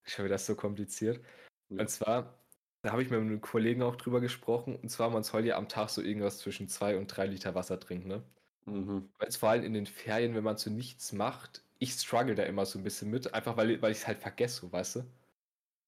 schon 0.04 0.26
wieder 0.26 0.38
so 0.38 0.56
kompliziert. 0.56 1.24
Ja. 1.70 1.82
Und 1.82 1.90
zwar, 1.90 2.38
da 2.82 2.92
habe 2.92 3.02
ich 3.04 3.10
mit 3.10 3.20
einem 3.20 3.42
Kollegen 3.42 3.82
auch 3.82 3.96
drüber 3.96 4.22
gesprochen 4.22 4.76
und 4.76 4.90
zwar, 4.90 5.10
man 5.10 5.24
soll 5.24 5.46
ja 5.46 5.58
am 5.58 5.70
Tag 5.70 5.90
so 5.90 6.02
irgendwas 6.02 6.40
zwischen 6.40 6.68
zwei 6.68 6.98
und 6.98 7.08
drei 7.08 7.28
Liter 7.28 7.56
Wasser 7.56 7.80
trinken, 7.80 8.08
ne? 8.08 8.24
Mhm. 8.66 9.10
Weil 9.20 9.28
es 9.28 9.38
vor 9.38 9.50
allem 9.50 9.64
in 9.64 9.74
den 9.74 9.86
Ferien, 9.86 10.36
wenn 10.36 10.44
man 10.44 10.58
so 10.58 10.70
nichts 10.70 11.14
macht, 11.14 11.64
ich 11.80 11.94
struggle 11.94 12.36
da 12.36 12.44
immer 12.44 12.66
so 12.66 12.80
ein 12.80 12.84
bisschen 12.84 13.12
mit, 13.12 13.34
einfach 13.34 13.58
weil, 13.58 13.82
weil 13.82 13.92
ich 13.92 14.00
es 14.00 14.08
halt 14.08 14.20
vergesse, 14.20 14.62
so, 14.62 14.72
weißt 14.72 14.96
du? 14.98 15.06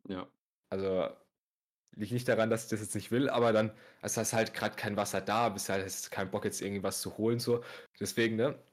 Ja. 0.09 0.27
Also 0.69 1.09
liegt 1.95 2.11
nicht 2.11 2.27
daran, 2.27 2.49
dass 2.49 2.65
ich 2.65 2.69
das 2.69 2.81
jetzt 2.81 2.95
nicht 2.95 3.11
will, 3.11 3.29
aber 3.29 3.53
dann, 3.53 3.71
also 4.01 4.21
hast 4.21 4.33
halt 4.33 4.53
gerade 4.53 4.75
kein 4.75 4.97
Wasser 4.97 5.21
da, 5.21 5.49
bist 5.49 5.69
halt 5.69 5.83
hast 5.85 6.11
keinen 6.11 6.31
Bock 6.31 6.45
jetzt 6.45 6.61
irgendwas 6.61 7.01
zu 7.01 7.17
holen, 7.17 7.39
so. 7.39 7.63
Deswegen, 7.99 8.35
ne? 8.35 8.63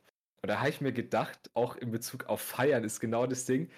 Und 0.42 0.48
da 0.48 0.58
habe 0.60 0.68
ich 0.68 0.80
mir 0.80 0.92
gedacht, 0.92 1.50
auch 1.54 1.76
in 1.76 1.90
Bezug 1.90 2.26
auf 2.26 2.40
Feiern 2.42 2.84
ist 2.84 3.00
genau 3.00 3.26
das 3.26 3.46
Ding. 3.46 3.70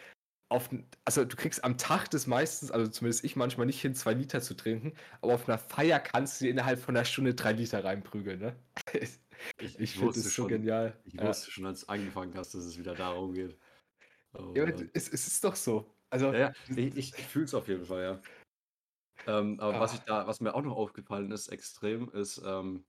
Auf, 0.49 0.71
also 1.05 1.25
du 1.25 1.37
kriegst 1.37 1.65
am 1.65 1.79
Tag 1.79 2.11
das 2.11 2.27
meistens, 2.29 2.71
also 2.71 2.89
zumindest 2.91 3.25
ich 3.25 3.37
manchmal 3.37 3.67
nicht 3.67 3.81
hin, 3.81 3.95
zwei 3.95 4.15
Liter 4.15 4.41
zu 4.41 4.55
trinken, 4.55 4.95
aber 5.21 5.35
auf 5.35 5.49
einer 5.49 5.59
Feier 5.59 6.01
kannst 6.01 6.41
du 6.41 6.45
dir 6.47 6.53
innerhalb 6.53 6.79
von 6.81 6.97
einer 6.97 7.05
Stunde 7.05 7.35
drei 7.35 7.53
Liter 7.53 7.85
reinprügeln, 7.85 8.41
ne? 8.41 8.57
Ich, 9.61 9.79
Ich 9.79 9.93
finde 9.93 10.07
wusste 10.07 10.23
das 10.23 10.35
so 10.35 10.45
schon, 10.45 10.49
genial. 10.49 10.97
Ich 11.05 11.15
Ja. 11.15 11.29
wusste 11.29 11.51
schon, 11.51 11.67
als 11.67 11.81
du 11.83 11.89
angefangen 11.89 12.35
hast, 12.37 12.55
dass 12.55 12.65
es 12.65 12.79
wieder 12.79 12.95
darum 12.95 13.35
geht. 13.35 13.59
Oh, 14.35 14.53
Ja, 14.57 14.65
es, 14.95 15.09
es 15.09 15.27
ist 15.27 15.45
doch 15.45 15.57
so. 15.57 15.95
Also, 16.11 16.33
Ja, 16.33 16.39
ja, 16.39 16.53
ich, 16.69 16.79
ich, 16.79 16.97
ich 16.97 17.27
fühle 17.27 17.45
es 17.45 17.55
auf 17.55 17.69
jeden 17.69 17.85
Fall, 17.85 18.03
ja. 18.03 18.21
Ähm, 19.27 19.61
aber 19.61 19.79
was 19.81 19.93
Ah. 19.93 19.95
ich 19.95 20.01
da, 20.01 20.27
was 20.27 20.41
mir 20.41 20.55
auch 20.55 20.63
noch 20.63 20.77
aufgefallen 20.77 21.31
ist, 21.33 21.49
extrem, 21.49 22.09
ist, 22.11 22.41
ähm, 22.45 22.87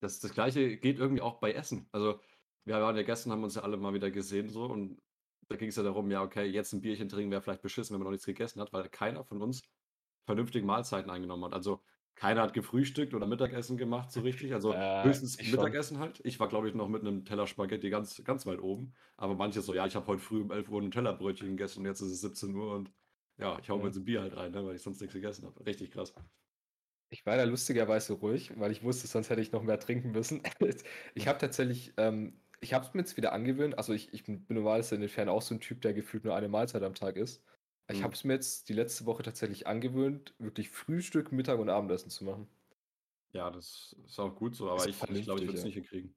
dass 0.00 0.20
das 0.20 0.32
Gleiche 0.32 0.76
geht 0.76 0.98
irgendwie 0.98 1.22
auch 1.22 1.40
bei 1.40 1.52
Essen. 1.52 1.88
Also, 1.92 2.20
wir 2.64 2.74
waren 2.80 2.96
ja 2.96 3.02
gestern, 3.02 3.32
haben 3.32 3.44
uns 3.44 3.54
ja 3.54 3.62
alle 3.62 3.76
mal 3.76 3.94
wieder 3.94 4.10
gesehen, 4.10 4.48
so, 4.50 4.64
und 4.66 5.00
da 5.48 5.56
ging 5.56 5.68
es 5.68 5.76
ja 5.76 5.82
darum, 5.82 6.10
ja, 6.10 6.22
okay, 6.22 6.44
jetzt 6.44 6.72
ein 6.72 6.80
Bierchen 6.80 7.08
trinken 7.08 7.30
wäre 7.30 7.40
vielleicht 7.40 7.62
beschissen, 7.62 7.94
wenn 7.94 8.00
man 8.00 8.06
noch 8.06 8.10
nichts 8.12 8.26
gegessen 8.26 8.60
hat, 8.60 8.72
weil 8.72 8.88
keiner 8.88 9.24
von 9.24 9.40
uns 9.42 9.62
vernünftige 10.26 10.66
Mahlzeiten 10.66 11.10
eingenommen 11.10 11.44
hat. 11.44 11.54
Also, 11.54 11.82
keiner 12.16 12.42
hat 12.42 12.54
gefrühstückt 12.54 13.14
oder 13.14 13.26
Mittagessen 13.26 13.76
gemacht, 13.76 14.10
so 14.10 14.20
richtig. 14.22 14.52
Also, 14.54 14.72
Äh, 14.72 15.04
höchstens 15.04 15.42
schon. 15.42 15.50
Mittagessen 15.52 15.98
halt. 15.98 16.20
Ich 16.24 16.40
war, 16.40 16.48
glaube 16.48 16.68
ich, 16.68 16.74
noch 16.74 16.88
mit 16.88 17.02
einem 17.02 17.24
Teller 17.24 17.46
Spaghetti 17.46 17.90
ganz, 17.90 18.22
ganz 18.24 18.46
weit 18.46 18.60
oben. 18.60 18.94
Aber 19.16 19.34
manche 19.34 19.60
so, 19.62 19.74
ja, 19.74 19.86
ich 19.86 19.94
habe 19.96 20.06
heute 20.08 20.22
früh 20.22 20.40
um 20.42 20.50
11 20.50 20.68
Uhr 20.70 20.82
ein 20.82 20.90
Tellerbrötchen 20.90 21.48
gegessen 21.50 21.80
und 21.80 21.86
jetzt 21.86 22.00
ist 22.00 22.10
es 22.10 22.20
17 22.22 22.54
Uhr 22.56 22.74
und 22.74 22.92
ja, 23.38 23.58
ich 23.58 23.70
hau 23.70 23.78
mir 23.78 23.86
jetzt 23.86 23.96
ein 23.96 24.04
Bier 24.04 24.22
halt 24.22 24.36
rein, 24.36 24.52
ne, 24.52 24.64
weil 24.64 24.76
ich 24.76 24.82
sonst 24.82 25.00
nichts 25.00 25.14
gegessen 25.14 25.44
habe. 25.46 25.64
Richtig 25.66 25.90
krass. 25.92 26.14
Ich 27.08 27.24
war 27.24 27.36
da 27.36 27.44
lustigerweise 27.44 28.14
ruhig, 28.14 28.58
weil 28.58 28.72
ich 28.72 28.82
wusste, 28.82 29.06
sonst 29.06 29.30
hätte 29.30 29.40
ich 29.40 29.52
noch 29.52 29.62
mehr 29.62 29.78
trinken 29.78 30.10
müssen. 30.10 30.42
Ich 31.14 31.28
habe 31.28 31.38
tatsächlich, 31.38 31.94
ähm, 31.96 32.42
ich 32.60 32.74
habe 32.74 32.84
es 32.84 32.94
mir 32.94 33.00
jetzt 33.00 33.16
wieder 33.16 33.32
angewöhnt. 33.32 33.78
Also 33.78 33.92
ich, 33.92 34.12
ich 34.12 34.24
bin 34.24 34.44
normalerweise 34.48 34.94
in 34.96 35.00
den 35.02 35.10
Ferien 35.10 35.28
auch 35.30 35.42
so 35.42 35.54
ein 35.54 35.60
Typ, 35.60 35.80
der 35.82 35.94
gefühlt 35.94 36.24
nur 36.24 36.34
eine 36.34 36.48
Mahlzeit 36.48 36.82
am 36.82 36.94
Tag 36.94 37.16
isst. 37.16 37.44
Ich 37.88 38.02
Mhm. 38.02 38.02
habe 38.02 38.14
es 38.14 38.24
mir 38.24 38.32
jetzt 38.34 38.68
die 38.68 38.72
letzte 38.72 39.06
Woche 39.06 39.22
tatsächlich 39.22 39.66
angewöhnt, 39.68 40.34
wirklich 40.38 40.70
Frühstück, 40.70 41.30
Mittag 41.32 41.58
und 41.60 41.68
Abendessen 41.70 42.10
zu 42.10 42.24
machen. 42.24 42.48
Ja, 43.32 43.50
das 43.50 43.94
ist 44.04 44.18
auch 44.18 44.34
gut 44.36 44.54
so, 44.56 44.70
aber 44.70 44.86
Ist 44.86 44.88
ich, 44.88 45.10
ich 45.10 45.22
glaube, 45.22 45.40
ich 45.40 45.46
vernünftig, 45.46 45.46
würde 45.46 45.56
es 45.58 45.64
ja. 45.64 45.64
nicht 45.64 45.74
hinkriegen. 45.74 46.16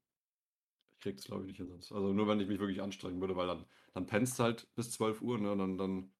Ich 0.93 0.99
krieg 0.99 1.17
das, 1.17 1.25
glaube 1.25 1.43
ich, 1.43 1.47
nicht 1.49 1.57
hin 1.57 1.69
sonst. 1.69 1.91
Also 1.91 2.13
nur 2.13 2.27
wenn 2.27 2.39
ich 2.39 2.47
mich 2.47 2.59
wirklich 2.59 2.81
anstrengen 2.81 3.21
würde, 3.21 3.35
weil 3.35 3.47
dann, 3.47 3.67
dann 3.93 4.07
pennst 4.07 4.39
du 4.39 4.43
halt 4.43 4.73
bis 4.75 4.91
12 4.91 5.21
Uhr, 5.21 5.39
ne, 5.39 5.51
und 5.53 5.59
dann, 5.59 5.77
dann 5.77 6.13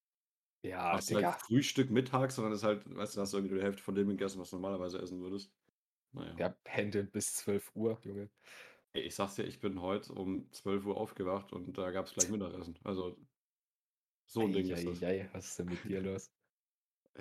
Ja, 0.64 0.94
machst 0.94 1.10
du 1.12 1.16
Digga. 1.16 1.32
halt 1.32 1.42
Frühstück 1.42 1.90
mittags 1.90 2.38
und 2.38 2.46
dann 2.46 2.54
ist 2.54 2.64
halt, 2.64 2.84
weißt 2.96 3.16
du, 3.16 3.22
hast 3.22 3.34
du 3.34 3.38
irgendwie 3.38 3.56
die 3.56 3.62
Hälfte 3.64 3.82
von 3.82 3.96
dem 3.96 4.10
gegessen, 4.10 4.40
was 4.40 4.50
du 4.50 4.58
normalerweise 4.58 5.00
essen 5.00 5.22
würdest. 5.22 5.52
Naja. 6.12 6.34
Der 6.36 6.50
pendelt 6.64 7.12
bis 7.12 7.36
12 7.36 7.76
Uhr, 7.76 8.00
Junge. 8.04 8.30
Ey, 8.94 9.04
ich 9.04 9.16
sag's 9.16 9.36
dir, 9.36 9.44
ich 9.44 9.60
bin 9.60 9.82
heute 9.82 10.14
um 10.14 10.52
12 10.52 10.86
Uhr 10.86 10.98
aufgewacht 10.98 11.54
und 11.54 11.78
da 11.78 11.92
gab 11.92 12.08
es 12.08 12.14
gleich 12.14 12.30
Mittagessen. 12.30 12.76
Also, 12.84 13.18
so 14.26 14.42
ein 14.42 14.52
Ding 14.52 14.70
ist 14.70 14.86
das. 14.86 15.02
Eieiei, 15.04 15.30
was 15.34 15.48
ist 15.48 15.60
denn 15.60 15.68
mit 15.68 15.84
dir 15.84 16.02
los? 16.02 16.32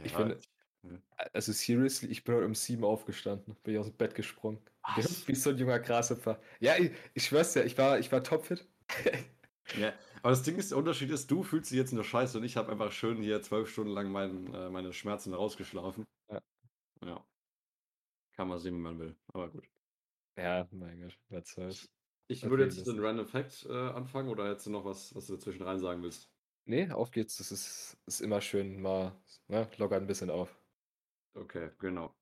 ich 0.02 0.12
Ja, 0.12 0.25
bin- 0.25 0.38
ja. 0.83 0.99
Also 1.35 1.52
seriously, 1.52 2.09
ich 2.11 2.25
bin 2.25 2.35
heute 2.37 2.47
um 2.47 2.54
7 2.54 2.85
aufgestanden, 2.85 3.57
bin 3.62 3.75
ich 3.75 3.80
aus 3.80 3.87
dem 3.88 3.97
Bett 3.97 4.14
gesprungen. 4.14 4.61
Wie 5.26 5.35
so 5.35 5.50
ein 5.50 5.59
junger 5.59 5.80
Grashüpfer. 5.80 6.40
Ja, 6.61 6.76
ich, 6.76 6.92
ich 7.14 7.25
schwör's 7.25 7.52
dir, 7.52 7.64
ich 7.64 7.76
war, 7.76 7.99
ich 7.99 8.11
war 8.12 8.23
topfit. 8.23 8.66
Ja, 9.76 9.92
aber 10.22 10.30
das 10.30 10.42
Ding 10.42 10.56
ist, 10.56 10.70
der 10.70 10.78
Unterschied 10.78 11.10
ist, 11.10 11.30
du 11.30 11.42
fühlst 11.42 11.70
dich 11.70 11.78
jetzt 11.78 11.92
nur 11.92 12.04
scheiße 12.04 12.38
und 12.38 12.44
ich 12.44 12.56
habe 12.56 12.72
einfach 12.72 12.90
schön 12.90 13.18
hier 13.22 13.42
zwölf 13.42 13.70
Stunden 13.70 13.92
lang 13.92 14.10
mein, 14.10 14.52
äh, 14.54 14.70
meine 14.70 14.92
Schmerzen 14.92 15.34
rausgeschlafen. 15.34 16.06
Ja. 16.30 16.40
Ja. 17.04 17.26
Kann 18.32 18.48
man 18.48 18.58
sehen, 18.58 18.76
wie 18.76 18.80
man 18.80 18.98
will. 18.98 19.16
Aber 19.32 19.50
gut. 19.50 19.68
Ja, 20.37 20.68
mein 20.70 21.00
Gott, 21.00 21.18
was 21.28 21.48
soll's. 21.50 21.88
Ich 22.28 22.42
würde 22.44 22.64
jetzt 22.64 22.87
den 22.87 23.00
Random 23.00 23.26
Fact 23.26 23.66
äh, 23.68 23.72
anfangen 23.72 24.28
oder 24.28 24.50
jetzt 24.50 24.66
noch 24.66 24.84
was, 24.84 25.14
was 25.14 25.26
du 25.26 25.34
dazwischen 25.34 25.62
rein 25.62 25.78
sagen 25.78 26.02
willst? 26.02 26.30
Nee, 26.66 26.90
auf 26.90 27.10
geht's. 27.10 27.38
Das 27.38 27.50
ist, 27.50 27.98
ist 28.06 28.20
immer 28.20 28.40
schön, 28.40 28.80
mal 28.80 29.12
ne, 29.48 29.68
lockert 29.78 30.02
ein 30.02 30.06
bisschen 30.06 30.30
auf. 30.30 30.54
Okay, 31.34 31.70
genau. 31.78 32.14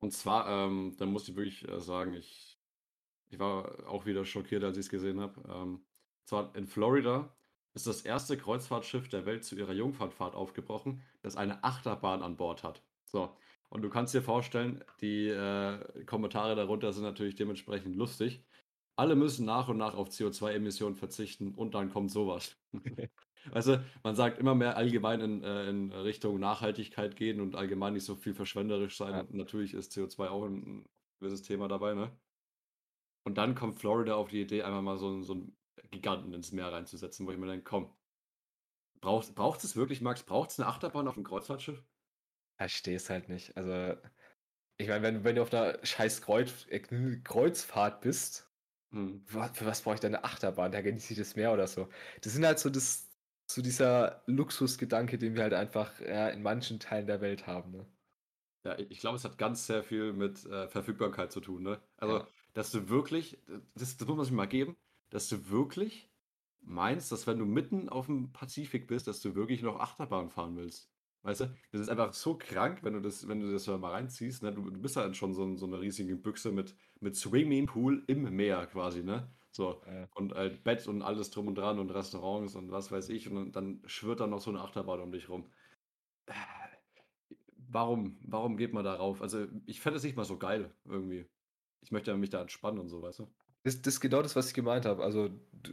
Und 0.00 0.12
zwar, 0.12 0.46
ähm, 0.48 0.94
da 0.98 1.06
muss 1.06 1.28
ich 1.28 1.34
wirklich 1.34 1.66
äh, 1.66 1.80
sagen, 1.80 2.12
ich, 2.12 2.53
ich 3.28 3.38
war 3.38 3.88
auch 3.88 4.06
wieder 4.06 4.24
schockiert, 4.24 4.64
als 4.64 4.76
ich 4.76 4.86
es 4.86 4.90
gesehen 4.90 5.20
habe. 5.20 5.40
Ähm, 5.48 5.84
zwar 6.24 6.54
in 6.56 6.66
Florida 6.66 7.34
ist 7.74 7.86
das 7.86 8.02
erste 8.02 8.36
Kreuzfahrtschiff 8.36 9.08
der 9.08 9.26
Welt 9.26 9.44
zu 9.44 9.56
ihrer 9.56 9.72
Jungfernfahrt 9.72 10.34
aufgebrochen, 10.34 11.02
das 11.22 11.36
eine 11.36 11.64
Achterbahn 11.64 12.22
an 12.22 12.36
Bord 12.36 12.62
hat. 12.62 12.82
So, 13.04 13.36
und 13.68 13.82
du 13.82 13.90
kannst 13.90 14.14
dir 14.14 14.22
vorstellen, 14.22 14.84
die 15.00 15.28
äh, 15.28 16.04
Kommentare 16.04 16.54
darunter 16.54 16.92
sind 16.92 17.02
natürlich 17.02 17.34
dementsprechend 17.34 17.96
lustig. 17.96 18.44
Alle 18.96 19.16
müssen 19.16 19.44
nach 19.44 19.68
und 19.68 19.78
nach 19.78 19.96
auf 19.96 20.10
CO2-Emissionen 20.10 20.94
verzichten 20.94 21.54
und 21.54 21.74
dann 21.74 21.90
kommt 21.90 22.12
sowas. 22.12 22.56
Du, 22.72 22.80
man 24.04 24.14
sagt 24.14 24.38
immer 24.38 24.54
mehr 24.54 24.76
allgemein 24.76 25.20
in, 25.20 25.42
äh, 25.42 25.68
in 25.68 25.90
Richtung 25.90 26.38
Nachhaltigkeit 26.38 27.16
gehen 27.16 27.40
und 27.40 27.56
allgemein 27.56 27.94
nicht 27.94 28.04
so 28.04 28.14
viel 28.14 28.34
verschwenderisch 28.34 28.96
sein. 28.96 29.12
Ja. 29.12 29.26
Natürlich 29.30 29.74
ist 29.74 29.92
CO2 29.92 30.28
auch 30.28 30.44
ein, 30.44 30.56
ein 30.58 30.88
gewisses 31.18 31.42
Thema 31.42 31.66
dabei, 31.66 31.94
ne? 31.94 32.12
Und 33.24 33.36
dann 33.38 33.54
kommt 33.54 33.80
Florida 33.80 34.14
auf 34.14 34.28
die 34.30 34.42
Idee, 34.42 34.62
einfach 34.62 34.82
mal 34.82 34.98
so, 34.98 35.08
einen- 35.08 35.24
so 35.24 35.32
einen 35.34 35.58
Giganten 35.90 36.32
ins 36.34 36.52
Meer 36.52 36.72
reinzusetzen, 36.72 37.26
wo 37.26 37.32
ich 37.32 37.38
mir 37.38 37.46
denke, 37.46 37.64
komm, 37.64 37.96
braucht 39.00 39.36
braucht 39.36 39.62
es 39.62 39.76
wirklich, 39.76 40.00
Max, 40.00 40.24
braucht 40.24 40.50
es 40.50 40.58
eine 40.58 40.68
Achterbahn 40.68 41.06
auf 41.06 41.14
dem 41.14 41.22
Kreuzfahrtschiff? 41.24 41.84
verstehe 42.58 42.96
es 42.96 43.10
halt 43.10 43.28
nicht. 43.28 43.56
Also, 43.56 43.96
ich 44.78 44.88
meine, 44.88 45.02
wenn, 45.02 45.24
wenn 45.24 45.36
du 45.36 45.42
auf 45.42 45.52
einer 45.54 45.84
scheiß 45.84 46.22
Kreuz, 46.22 46.66
äh, 46.68 46.80
Kreuzfahrt 47.24 48.02
bist, 48.02 48.52
Hm. 48.92 49.16
wa- 49.26 49.52
für 49.52 49.66
was 49.66 49.82
brauche 49.82 49.96
ich 49.96 50.00
denn 50.00 50.14
eine 50.16 50.24
Achterbahn? 50.24 50.72
Da 50.72 50.82
genieße 50.82 51.14
ich 51.14 51.20
das 51.20 51.36
Meer 51.36 51.52
oder 51.54 51.68
so. 51.68 51.90
Das 52.22 52.34
sind 52.34 52.46
halt 52.46 52.58
so 52.58 52.70
das, 52.70 53.10
so 53.50 53.62
dieser 53.62 54.24
Luxusgedanke, 54.26 55.18
den 55.18 55.36
wir 55.36 55.44
halt 55.44 55.54
einfach 55.54 56.00
ja, 56.00 56.28
in 56.30 56.42
manchen 56.42 56.80
Teilen 56.80 57.06
der 57.06 57.20
Welt 57.22 57.46
haben. 57.48 57.72
Ne? 57.72 57.92
Ja, 58.64 58.78
ich 58.78 58.90
ich 58.90 59.00
glaube, 59.00 59.16
es 59.16 59.24
hat 59.24 59.36
ganz 59.38 59.66
sehr 59.66 59.82
viel 59.82 60.12
mit 60.12 60.44
äh, 60.46 60.68
Verfügbarkeit 60.68 61.30
zu 61.32 61.40
tun, 61.40 61.62
ne? 61.62 61.82
Also, 61.98 62.20
Ja. 62.20 62.33
Dass 62.54 62.70
du 62.70 62.88
wirklich, 62.88 63.38
das, 63.74 63.96
das 63.96 64.08
muss 64.08 64.16
man 64.16 64.24
sich 64.24 64.34
mal 64.34 64.46
geben, 64.46 64.76
dass 65.10 65.28
du 65.28 65.50
wirklich 65.50 66.10
meinst, 66.60 67.12
dass 67.12 67.26
wenn 67.26 67.38
du 67.38 67.44
mitten 67.44 67.88
auf 67.88 68.06
dem 68.06 68.32
Pazifik 68.32 68.86
bist, 68.86 69.06
dass 69.06 69.20
du 69.20 69.34
wirklich 69.34 69.62
noch 69.62 69.78
Achterbahn 69.78 70.30
fahren 70.30 70.56
willst. 70.56 70.90
Weißt 71.22 71.40
du? 71.40 71.56
Das 71.72 71.80
ist 71.80 71.88
einfach 71.88 72.12
so 72.12 72.36
krank, 72.36 72.80
wenn 72.82 72.94
du 72.94 73.00
das, 73.00 73.26
wenn 73.28 73.40
du 73.40 73.50
das 73.50 73.66
mal 73.66 73.90
reinziehst, 73.90 74.42
ne? 74.42 74.52
Du, 74.52 74.68
du 74.68 74.80
bist 74.80 74.96
halt 74.96 75.16
schon 75.16 75.32
so, 75.32 75.56
so 75.56 75.66
eine 75.66 75.80
riesige 75.80 76.16
Büchse 76.16 76.52
mit, 76.52 76.76
mit 77.00 77.16
Swimmingpool 77.16 78.04
im 78.08 78.34
Meer 78.36 78.66
quasi, 78.66 79.02
ne? 79.02 79.32
So. 79.50 79.82
Ja. 79.86 80.06
Und 80.14 80.34
halt 80.34 80.64
Bett 80.64 80.86
und 80.86 81.00
alles 81.00 81.30
drum 81.30 81.48
und 81.48 81.54
dran 81.56 81.78
und 81.78 81.90
Restaurants 81.90 82.54
und 82.56 82.70
was 82.70 82.92
weiß 82.92 83.08
ich. 83.08 83.30
Und 83.30 83.52
dann 83.52 83.82
schwirrt 83.86 84.20
dann 84.20 84.30
noch 84.30 84.40
so 84.40 84.50
eine 84.50 84.60
Achterbahn 84.60 85.00
um 85.00 85.12
dich 85.12 85.30
rum. 85.30 85.50
Warum, 87.56 88.18
warum 88.22 88.56
geht 88.58 88.74
man 88.74 88.84
darauf? 88.84 89.22
Also, 89.22 89.46
ich 89.64 89.80
fände 89.80 89.96
es 89.96 90.04
nicht 90.04 90.16
mal 90.16 90.24
so 90.24 90.38
geil, 90.38 90.74
irgendwie. 90.84 91.26
Ich 91.84 91.92
möchte 91.92 92.16
mich 92.16 92.30
da 92.30 92.40
entspannen 92.40 92.80
und 92.80 92.88
so, 92.88 93.02
weißt 93.02 93.20
du? 93.20 93.28
Das, 93.62 93.80
das 93.80 93.94
ist 93.94 94.00
genau 94.00 94.22
das, 94.22 94.34
was 94.34 94.48
ich 94.48 94.54
gemeint 94.54 94.86
habe. 94.86 95.04
Also, 95.04 95.28
du, 95.52 95.72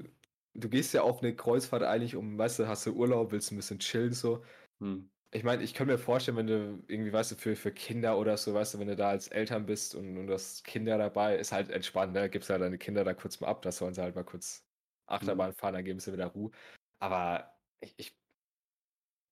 du 0.54 0.70
gehst 0.70 0.94
ja 0.94 1.02
auf 1.02 1.22
eine 1.22 1.36
Kreuzfahrt 1.36 1.84
eigentlich 1.84 2.16
um, 2.16 2.38
weißt 2.38 2.60
du, 2.60 2.68
hast 2.68 2.86
du 2.86 2.94
Urlaub, 2.94 3.32
willst 3.32 3.52
ein 3.52 3.56
bisschen 3.56 3.80
chillen 3.80 4.14
so. 4.14 4.44
Hm. 4.80 5.10
Ich 5.34 5.44
meine, 5.44 5.64
ich 5.64 5.74
kann 5.74 5.88
mir 5.88 5.98
vorstellen, 5.98 6.36
wenn 6.36 6.48
du 6.48 6.84
irgendwie, 6.88 7.14
weißt 7.14 7.32
du, 7.32 7.36
für, 7.38 7.56
für 7.56 7.72
Kinder 7.72 8.18
oder 8.18 8.36
so, 8.36 8.54
weißt 8.54 8.74
du, 8.74 8.80
wenn 8.80 8.90
du 8.90 8.98
da 8.98 9.10
als 9.10 9.30
Eltern 9.30 9.66
bist 9.66 9.96
und, 9.96 10.18
und 10.18 10.28
du 10.28 10.34
hast 10.34 10.66
Kinder 10.66 10.98
dabei, 10.98 11.38
ist 11.38 11.54
halt 11.54 11.70
entspannt, 11.70 12.14
ne? 12.14 12.30
Gibst 12.30 12.50
ja 12.50 12.58
deine 12.58 12.78
Kinder 12.78 13.06
da 13.06 13.14
kurz 13.14 13.40
mal 13.40 13.48
ab, 13.48 13.62
da 13.62 13.72
sollen 13.72 13.94
sie 13.94 14.02
halt 14.02 14.16
mal 14.16 14.26
kurz 14.26 14.66
Achterbahn 15.08 15.54
fahren, 15.54 15.76
dann 15.76 15.86
geben 15.86 16.00
sie 16.00 16.12
wieder 16.12 16.28
Ruhe. 16.28 16.52
Aber 17.00 17.58
ich, 17.80 17.94
ich 17.98 18.18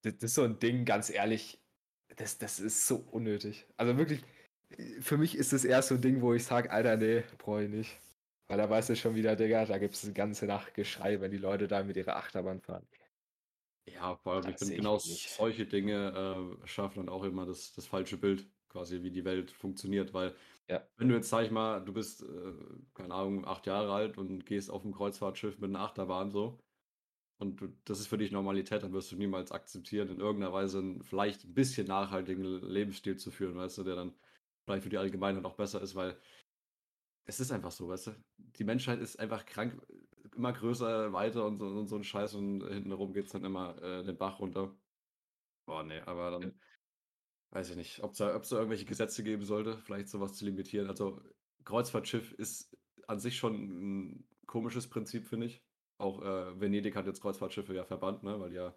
das, 0.01 0.13
das 0.13 0.23
ist 0.23 0.35
so 0.35 0.43
ein 0.43 0.59
Ding, 0.59 0.85
ganz 0.85 1.09
ehrlich, 1.09 1.61
das, 2.15 2.37
das 2.37 2.59
ist 2.59 2.87
so 2.87 2.97
unnötig. 3.11 3.67
Also 3.77 3.97
wirklich, 3.97 4.23
für 5.01 5.17
mich 5.17 5.35
ist 5.35 5.53
das 5.53 5.65
eher 5.65 5.81
so 5.81 5.95
ein 5.95 6.01
Ding, 6.01 6.21
wo 6.21 6.33
ich 6.33 6.43
sage, 6.45 6.71
Alter, 6.71 6.97
nee, 6.97 7.23
brauche 7.37 7.63
ich 7.63 7.69
nicht. 7.69 7.99
Weil 8.47 8.57
da 8.57 8.69
weißt 8.69 8.89
du 8.89 8.95
schon 8.95 9.15
wieder, 9.15 9.35
Digga, 9.35 9.65
da 9.65 9.77
gibt 9.77 9.93
es 9.95 10.01
die 10.01 10.13
ganze 10.13 10.45
Nacht 10.47 10.73
Geschrei, 10.73 11.21
wenn 11.21 11.31
die 11.31 11.37
Leute 11.37 11.67
da 11.67 11.83
mit 11.83 11.97
ihrer 11.97 12.15
Achterbahn 12.17 12.61
fahren. 12.61 12.87
Ja, 13.85 14.15
vor 14.17 14.33
allem, 14.33 14.47
ich 14.47 14.57
Das 14.57 14.69
finde, 14.69 14.75
ich 14.75 14.81
genau 14.81 14.99
nicht. 15.03 15.29
solche 15.29 15.65
Dinge 15.65 16.59
äh, 16.63 16.67
schaffen 16.67 16.99
dann 17.05 17.09
auch 17.09 17.23
immer 17.23 17.45
das, 17.45 17.73
das 17.73 17.87
falsche 17.87 18.17
Bild, 18.17 18.51
quasi, 18.67 19.01
wie 19.01 19.09
die 19.11 19.25
Welt 19.25 19.49
funktioniert. 19.51 20.13
Weil, 20.13 20.35
Ja. 20.67 20.89
wenn 20.97 21.09
du 21.09 21.15
jetzt, 21.15 21.29
sag 21.29 21.45
ich 21.45 21.51
mal, 21.51 21.83
du 21.83 21.93
bist, 21.93 22.21
äh, 22.21 22.53
keine 22.93 23.13
Ahnung, 23.15 23.45
acht 23.45 23.65
Jahre 23.67 23.93
alt 23.93 24.17
und 24.17 24.45
gehst 24.45 24.69
auf 24.69 24.83
ein 24.85 24.93
Kreuzfahrtschiff 24.93 25.59
mit 25.59 25.69
einer 25.71 25.81
Achterbahn 25.81 26.31
so, 26.31 26.59
und 27.37 27.61
du, 27.61 27.69
das 27.85 27.99
ist 27.99 28.07
für 28.07 28.17
dich 28.17 28.31
Normalität, 28.31 28.83
dann 28.83 28.93
wirst 28.93 29.11
du 29.11 29.17
niemals 29.17 29.51
akzeptieren, 29.51 30.09
in 30.09 30.19
irgendeiner 30.19 30.53
Weise 30.53 30.79
einen 30.79 31.03
vielleicht 31.03 31.45
ein 31.45 31.53
bisschen 31.55 31.87
nachhaltigen 31.87 32.43
Lebensstil 32.43 33.17
zu 33.17 33.31
führen, 33.31 33.55
weißt 33.57 33.79
du, 33.79 33.83
der 33.85 33.95
dann 33.95 34.15
vielleicht 34.69 34.83
für 34.83 34.89
die 34.89 34.97
Allgemeinheit 34.97 35.45
auch 35.45 35.55
besser 35.55 35.81
ist, 35.81 35.95
weil 35.95 36.19
es 37.25 37.39
ist 37.39 37.51
einfach 37.51 37.71
so, 37.71 37.89
weißt 37.89 38.07
du, 38.07 38.11
die 38.37 38.63
Menschheit 38.63 38.99
ist 38.99 39.19
einfach 39.19 39.45
krank, 39.45 39.81
immer 40.35 40.53
größer, 40.53 41.11
weiter 41.13 41.45
und 41.45 41.59
so, 41.59 41.65
und 41.67 41.87
so 41.87 41.95
ein 41.95 42.03
Scheiß 42.03 42.35
und 42.35 42.61
hintenrum 42.67 43.13
geht 43.13 43.25
es 43.25 43.31
dann 43.31 43.43
immer 43.43 43.81
äh, 43.81 44.03
den 44.03 44.17
Bach 44.17 44.39
runter. 44.39 44.75
Boah, 45.65 45.83
nee, 45.83 45.99
aber 46.01 46.31
dann 46.31 46.59
weiß 47.51 47.71
ich 47.71 47.75
nicht, 47.75 48.03
ob 48.03 48.11
es 48.11 48.17
da, 48.17 48.35
ob's 48.35 48.49
da 48.49 48.57
irgendwelche 48.57 48.85
Gesetze 48.85 49.23
geben 49.23 49.43
sollte, 49.43 49.77
vielleicht 49.77 50.09
sowas 50.09 50.35
zu 50.35 50.45
limitieren. 50.45 50.87
Also 50.87 51.21
Kreuzfahrtschiff 51.65 52.33
ist 52.33 52.77
an 53.07 53.19
sich 53.19 53.37
schon 53.37 53.53
ein 53.55 54.29
komisches 54.45 54.89
Prinzip, 54.89 55.27
finde 55.27 55.47
ich. 55.47 55.65
Auch 55.97 56.21
äh, 56.21 56.59
Venedig 56.59 56.95
hat 56.95 57.07
jetzt 57.07 57.21
Kreuzfahrtschiffe 57.21 57.73
ja 57.75 57.85
verbannt, 57.85 58.23
ne, 58.23 58.39
weil 58.39 58.49
die 58.49 58.55
ja 58.55 58.75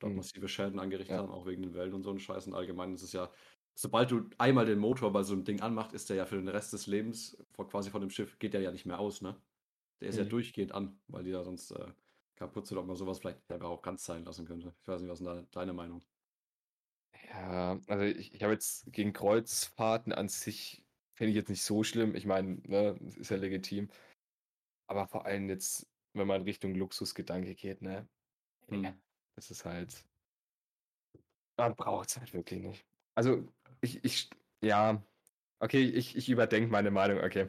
dort 0.00 0.12
Mhm. 0.12 0.16
massive 0.16 0.48
Schäden 0.48 0.78
angerichtet 0.80 1.16
Ja. 1.16 1.22
haben, 1.22 1.30
auch 1.30 1.46
wegen 1.46 1.62
den 1.62 1.74
Wellen 1.74 1.94
und 1.94 2.02
so 2.02 2.10
ein 2.10 2.18
Scheiß. 2.18 2.46
Und 2.46 2.54
allgemein 2.54 2.94
ist 2.94 3.02
es 3.02 3.12
ja, 3.12 3.30
sobald 3.74 4.10
du 4.10 4.30
einmal 4.38 4.66
den 4.66 4.78
Motor 4.78 5.12
bei 5.12 5.22
so 5.22 5.32
einem 5.34 5.44
Ding 5.44 5.60
anmacht, 5.60 5.92
ist 5.92 6.10
der 6.10 6.16
ja 6.16 6.26
für 6.26 6.36
den 6.36 6.48
Rest 6.48 6.72
des 6.72 6.86
Lebens 6.86 7.38
vor, 7.52 7.68
quasi 7.68 7.90
von 7.90 8.00
dem 8.00 8.10
Schiff, 8.10 8.38
geht 8.38 8.54
der 8.54 8.60
ja 8.62 8.72
nicht 8.72 8.86
mehr 8.86 8.98
aus, 9.00 9.20
ne? 9.22 9.42
Der 10.00 10.08
ist 10.10 10.16
ja 10.18 10.24
Mhm. 10.24 10.26
durchgehend 10.26 10.72
an, 10.72 11.00
weil 11.08 11.24
die 11.24 11.30
ja 11.30 11.44
sonst 11.44 11.70
äh, 11.72 11.92
kaputt 12.36 12.66
sind, 12.66 12.78
ob 12.78 12.86
man 12.86 12.96
sowas 12.96 13.20
vielleicht 13.20 13.50
einfach 13.52 13.68
auch 13.70 13.82
ganz 13.82 14.04
sein 14.04 14.24
lassen 14.24 14.46
könnte. 14.46 14.74
Ich 14.82 14.88
weiß 14.88 15.02
nicht, 15.02 15.10
was 15.10 15.20
ist 15.20 15.26
denn 15.26 15.36
da 15.36 15.48
deine 15.52 15.72
Meinung? 15.74 16.06
Ja, 17.30 17.80
also 17.88 18.04
ich, 18.04 18.34
ich 18.34 18.42
habe 18.42 18.52
jetzt 18.52 18.92
gegen 18.92 19.12
Kreuzfahrten 19.12 20.12
an 20.12 20.28
sich, 20.28 20.84
finde 21.14 21.30
ich 21.30 21.36
jetzt 21.36 21.48
nicht 21.48 21.62
so 21.62 21.82
schlimm. 21.84 22.14
Ich 22.14 22.26
meine, 22.26 22.56
ne, 22.66 22.98
es 23.06 23.16
ist 23.16 23.30
ja 23.30 23.36
legitim. 23.36 23.90
Aber 24.86 25.06
vor 25.08 25.26
allem 25.26 25.48
jetzt, 25.50 25.90
wenn 26.14 26.26
man 26.26 26.42
Richtung 26.42 26.74
Luxusgedanke 26.74 27.54
geht, 27.54 27.82
ne? 27.82 28.08
Ja, 28.70 28.98
das 29.36 29.50
ist 29.50 29.64
halt. 29.64 30.04
Man 31.58 31.74
braucht 31.74 32.10
es 32.10 32.16
halt 32.18 32.32
wirklich 32.32 32.60
nicht. 32.62 32.86
Also, 33.16 33.52
ich, 33.84 34.04
ich, 34.04 34.30
ja, 34.62 35.02
okay, 35.60 35.82
ich, 35.82 36.16
ich 36.16 36.28
überdenke 36.28 36.70
meine 36.70 36.90
Meinung, 36.90 37.18
okay. 37.20 37.48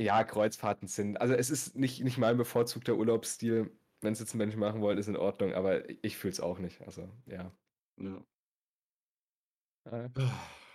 Ja, 0.00 0.24
Kreuzfahrten 0.24 0.88
sind, 0.88 1.20
also 1.20 1.34
es 1.34 1.50
ist 1.50 1.76
nicht, 1.76 2.02
nicht 2.02 2.18
mein 2.18 2.36
bevorzugter 2.36 2.96
Urlaubsstil. 2.96 3.70
Wenn 4.00 4.12
es 4.12 4.20
jetzt 4.20 4.34
ein 4.34 4.38
Mensch 4.38 4.56
machen 4.56 4.80
wollen, 4.80 4.98
ist 4.98 5.08
in 5.08 5.16
Ordnung, 5.16 5.54
aber 5.54 5.88
ich 6.04 6.16
fühle 6.16 6.32
es 6.32 6.40
auch 6.40 6.58
nicht. 6.58 6.80
Also, 6.82 7.08
ja. 7.26 7.50
Ja. 7.98 8.24
Äh, 9.84 10.08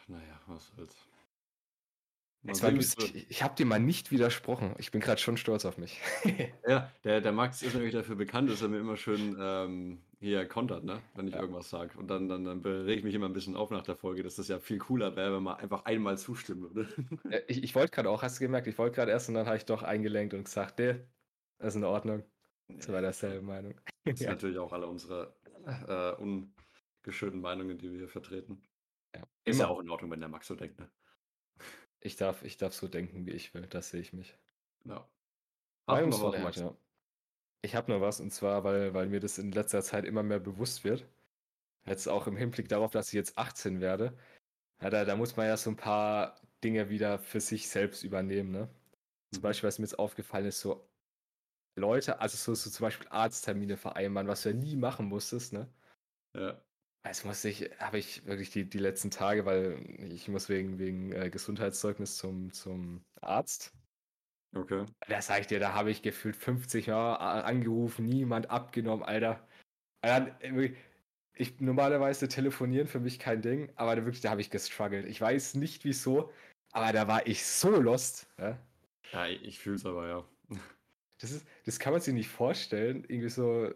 Naja, 0.08 0.42
was 0.48 0.68
soll's. 0.76 1.09
Mal 2.42 2.52
Jetzt 2.54 2.64
war 2.64 2.72
ich 2.72 3.30
ich 3.30 3.44
habe 3.44 3.56
dir 3.56 3.66
mal 3.66 3.80
nicht 3.80 4.12
widersprochen. 4.12 4.74
Ich 4.78 4.92
bin 4.92 5.02
gerade 5.02 5.20
schon 5.20 5.36
stolz 5.36 5.66
auf 5.66 5.78
mich. 5.78 6.00
Ja, 6.68 6.92
der, 7.04 7.20
der 7.22 7.32
Max 7.32 7.62
ist 7.62 7.74
nämlich 7.74 7.94
dafür 7.94 8.16
bekannt, 8.16 8.50
dass 8.50 8.62
er 8.62 8.70
mir 8.70 8.80
immer 8.80 8.96
schön 8.96 9.36
ähm, 9.40 10.04
hier 10.20 10.48
kontert, 10.48 10.84
ne? 10.84 11.02
wenn 11.16 11.28
ich 11.28 11.34
Ja. 11.34 11.42
irgendwas 11.42 11.70
sage. 11.70 11.98
Und 11.98 12.08
dann, 12.08 12.30
dann, 12.30 12.44
dann 12.46 12.62
rege 12.62 12.94
ich 13.00 13.04
mich 13.04 13.14
immer 13.16 13.26
ein 13.28 13.34
bisschen 13.34 13.56
auf 13.56 13.72
nach 13.72 13.84
der 13.84 13.96
Folge, 13.96 14.24
dass 14.24 14.36
das 14.36 14.48
ja 14.48 14.60
viel 14.60 14.78
cooler 14.78 15.16
wäre, 15.16 15.36
wenn 15.36 15.44
man 15.44 15.58
einfach 15.58 15.86
einmal 15.86 16.18
zustimmen 16.18 16.74
würde. 16.74 16.90
Äh, 17.28 17.42
ich 17.48 17.64
ich 17.64 17.76
wollte 17.76 17.92
gerade 17.92 18.10
auch, 18.10 18.22
hast 18.24 18.40
du 18.40 18.44
gemerkt, 18.46 18.68
ich 18.68 18.78
wollte 18.78 18.96
gerade 18.96 19.12
erst 19.12 19.30
und 19.30 19.36
dann 19.36 19.46
habe 19.48 19.58
ich 19.58 19.66
doch 19.66 19.84
eingelenkt 19.84 20.34
und 20.34 20.46
gesagt, 20.46 20.80
nee, 20.80 21.08
das 21.58 21.70
ist 21.70 21.76
in 21.76 21.84
Ordnung. 21.86 22.24
Das 22.68 22.88
war 22.90 23.02
derselbe 23.02 23.42
Meinung. 23.46 23.76
Das 24.06 24.20
sind 24.22 24.28
Ja. 24.28 24.32
natürlich 24.32 24.58
auch 24.60 24.72
alle 24.74 24.88
unsere 24.88 25.36
äh, 25.88 26.14
ungeschönten 27.04 27.42
Meinungen, 27.42 27.78
die 27.78 27.92
wir 27.92 27.98
hier 28.00 28.10
vertreten. 28.10 28.64
Ja. 29.16 29.24
Ist 29.46 29.60
ja 29.60 29.68
auch 29.68 29.80
in 29.80 29.90
Ordnung, 29.90 30.12
wenn 30.12 30.20
der 30.20 30.30
Max 30.30 30.48
so 30.48 30.56
denkt. 30.56 30.80
Ne? 30.80 30.92
Ich 32.02 32.18
darf, 32.18 32.44
ich 32.44 32.58
darf 32.58 32.74
so 32.74 32.90
denken, 32.90 33.26
wie 33.26 33.32
ich 33.32 33.54
will. 33.54 33.66
Das 33.68 33.90
sehe 33.92 34.02
ich 34.02 34.12
mich. 34.12 34.38
Ja. 34.86 35.10
Meinungsfreiheit, 35.88 36.56
ja. 36.56 36.78
Ich 37.62 37.76
habe 37.76 37.92
nur 37.92 38.02
was, 38.02 38.20
und 38.22 38.32
zwar, 38.32 38.64
weil, 38.64 38.94
weil 38.94 39.08
mir 39.08 39.20
das 39.20 39.38
in 39.38 39.52
letzter 39.52 39.82
Zeit 39.84 40.06
immer 40.06 40.24
mehr 40.24 40.40
bewusst 40.40 40.84
wird. 40.84 41.08
Jetzt 41.88 42.08
auch 42.10 42.28
im 42.28 42.38
Hinblick 42.38 42.70
darauf, 42.70 42.92
dass 42.92 43.10
ich 43.10 43.14
jetzt 43.16 43.38
18 43.38 43.82
werde. 43.82 44.18
Ja, 44.82 44.90
da, 44.92 45.06
da 45.06 45.16
muss 45.18 45.38
man 45.38 45.48
ja 45.48 45.58
so 45.58 45.72
ein 45.72 45.78
paar 45.78 46.42
Dinge 46.64 46.90
wieder 46.90 47.20
für 47.20 47.42
sich 47.42 47.70
selbst 47.70 48.04
übernehmen, 48.04 48.52
ne? 48.52 48.70
Zum 49.34 49.42
Mhm. 49.42 49.44
Beispiel, 49.44 49.68
was 49.68 49.80
mir 49.80 49.86
jetzt 49.86 50.00
aufgefallen 50.00 50.46
ist, 50.48 50.62
so 50.62 50.90
Leute, 51.78 52.20
also 52.22 52.38
so, 52.38 52.56
so 52.56 52.70
zum 52.72 52.86
Beispiel 52.86 53.08
Arzttermine 53.10 53.78
vereinbaren, 53.78 54.28
was 54.30 54.44
du 54.44 54.50
ja 54.52 54.56
nie 54.56 54.76
machen 54.78 55.08
musstest, 55.08 55.54
ne? 55.54 55.70
Ja. 56.34 56.64
Das 57.04 57.24
muss 57.24 57.44
ich, 57.46 57.70
habe 57.80 57.98
ich 57.98 58.26
wirklich 58.26 58.52
die, 58.52 58.70
die 58.70 58.78
letzten 58.78 59.10
Tage, 59.10 59.46
weil 59.46 59.80
ich 60.12 60.28
muss 60.28 60.50
wegen, 60.50 60.80
wegen 60.80 61.12
äh, 61.14 61.30
Gesundheitszeugnis 61.30 62.18
zum, 62.18 62.52
zum 62.52 63.02
Arzt. 63.22 63.72
Okay. 64.56 64.86
Da 65.08 65.22
sag 65.22 65.42
ich 65.42 65.48
dir, 65.48 65.60
da 65.60 65.74
habe 65.74 65.92
ich 65.92 66.02
gefühlt 66.02 66.36
50 66.36 66.88
Mal 66.88 67.16
a- 67.16 67.42
angerufen, 67.42 68.06
niemand 68.06 68.50
abgenommen, 68.50 69.04
Alter. 69.04 69.48
Alter, 70.02 70.36
äh, 70.42 70.74
Ich, 71.36 71.62
normalerweise 71.62 72.28
telefonieren 72.28 72.88
für 72.88 73.00
mich 73.00 73.18
kein 73.18 73.42
Ding, 73.42 73.72
aber 73.76 73.96
da 73.96 74.04
wirklich, 74.04 74.22
da 74.22 74.32
habe 74.32 74.42
ich 74.42 74.50
gestruggelt. 74.50 75.06
Ich 75.06 75.22
weiß 75.22 75.56
nicht 75.56 75.86
wieso, 75.86 76.34
aber 76.74 76.92
da 76.92 77.08
war 77.08 77.26
ich 77.28 77.46
so 77.46 77.80
lost. 77.80 78.28
Ja? 78.38 78.60
Ja, 79.14 79.28
ich, 79.28 79.44
ich 79.44 79.60
fühle 79.60 79.78
es 79.78 79.86
aber, 79.86 80.08
ja. 80.08 80.26
Das, 81.20 81.32
ist, 81.32 81.48
das 81.66 81.80
kann 81.80 81.94
man 81.94 82.02
sich 82.02 82.14
nicht 82.14 82.30
vorstellen. 82.30 83.06
Irgendwie 83.08 83.30
so. 83.30 83.74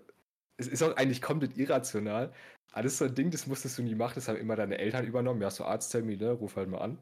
Es 0.57 0.67
ist 0.67 0.83
auch 0.83 0.95
eigentlich 0.97 1.21
komplett 1.21 1.57
irrational. 1.57 2.33
Das 2.81 2.93
ist 2.93 2.97
so 2.97 3.05
ein 3.05 3.15
Ding, 3.15 3.29
das 3.31 3.47
musstest 3.47 3.77
du 3.77 3.83
nie 3.83 3.95
machen. 3.95 4.13
Das 4.15 4.27
haben 4.27 4.37
immer 4.37 4.55
deine 4.55 4.77
Eltern 4.77 5.05
übernommen. 5.05 5.41
Ja, 5.41 5.51
so 5.51 5.63
Arzttermin, 5.63 6.19
ne? 6.19 6.31
Ruf 6.31 6.55
halt 6.55 6.69
mal 6.69 6.79
an. 6.79 6.97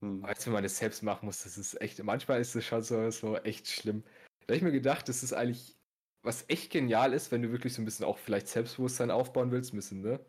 Hm. 0.00 0.22
Aber 0.22 0.32
jetzt, 0.32 0.46
wenn 0.46 0.52
man 0.52 0.62
das 0.62 0.76
selbst 0.76 1.02
machen 1.02 1.26
muss, 1.26 1.42
das 1.42 1.58
ist 1.58 1.80
echt. 1.80 2.02
Manchmal 2.02 2.40
ist 2.40 2.54
das 2.54 2.64
schon 2.64 2.82
so, 2.82 3.10
so 3.10 3.36
echt 3.38 3.68
schlimm. 3.68 4.04
Da 4.46 4.52
habe 4.52 4.56
ich 4.56 4.62
mir 4.62 4.72
gedacht, 4.72 5.08
das 5.08 5.22
ist 5.22 5.32
eigentlich. 5.32 5.74
Was 6.22 6.44
echt 6.48 6.72
genial 6.72 7.12
ist, 7.12 7.30
wenn 7.30 7.42
du 7.42 7.52
wirklich 7.52 7.74
so 7.74 7.80
ein 7.80 7.84
bisschen 7.84 8.04
auch 8.04 8.18
vielleicht 8.18 8.48
Selbstbewusstsein 8.48 9.12
aufbauen 9.12 9.52
willst, 9.52 9.72
ein 9.72 9.76
bisschen, 9.76 10.00
ne? 10.00 10.20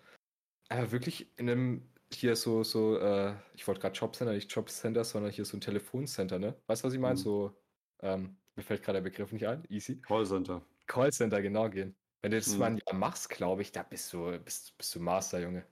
Aber 0.69 0.91
wirklich 0.91 1.31
in 1.37 1.49
einem. 1.49 1.89
Hier 2.13 2.37
so, 2.37 2.63
so, 2.63 2.97
äh, 2.99 3.33
ich 3.53 3.67
wollte 3.67 3.81
gerade 3.81 3.97
Jobcenter, 3.97 4.31
nicht 4.31 4.49
Jobcenter, 4.49 5.03
sondern 5.03 5.29
hier 5.29 5.43
so 5.43 5.57
ein 5.57 5.61
Telefoncenter, 5.61 6.39
ne? 6.39 6.55
Weißt 6.67 6.81
du, 6.81 6.87
was 6.87 6.93
ich 6.93 7.01
meine? 7.01 7.15
Mhm. 7.15 7.19
So, 7.19 7.57
ähm, 7.99 8.37
mir 8.55 8.63
fällt 8.63 8.81
gerade 8.81 8.97
der 8.99 9.03
Begriff 9.03 9.33
nicht 9.33 9.45
ein. 9.45 9.65
Easy. 9.67 9.99
Callcenter. 10.01 10.61
Callcenter 10.85 11.41
genau 11.41 11.69
gehen. 11.69 11.95
Wenn 12.27 12.31
du 12.31 12.37
das 12.37 12.57
Mhm. 12.57 12.59
mal 12.59 12.71
ein 12.71 12.77
Jahr 12.85 12.93
machst, 12.93 13.29
glaube 13.29 13.61
ich, 13.61 13.71
da 13.71 13.83
bist 13.83 14.11
du, 14.11 14.37
bist, 14.39 14.77
bist 14.77 14.93
du 14.93 14.99
Master, 14.99 15.39
Junge. 15.39 15.65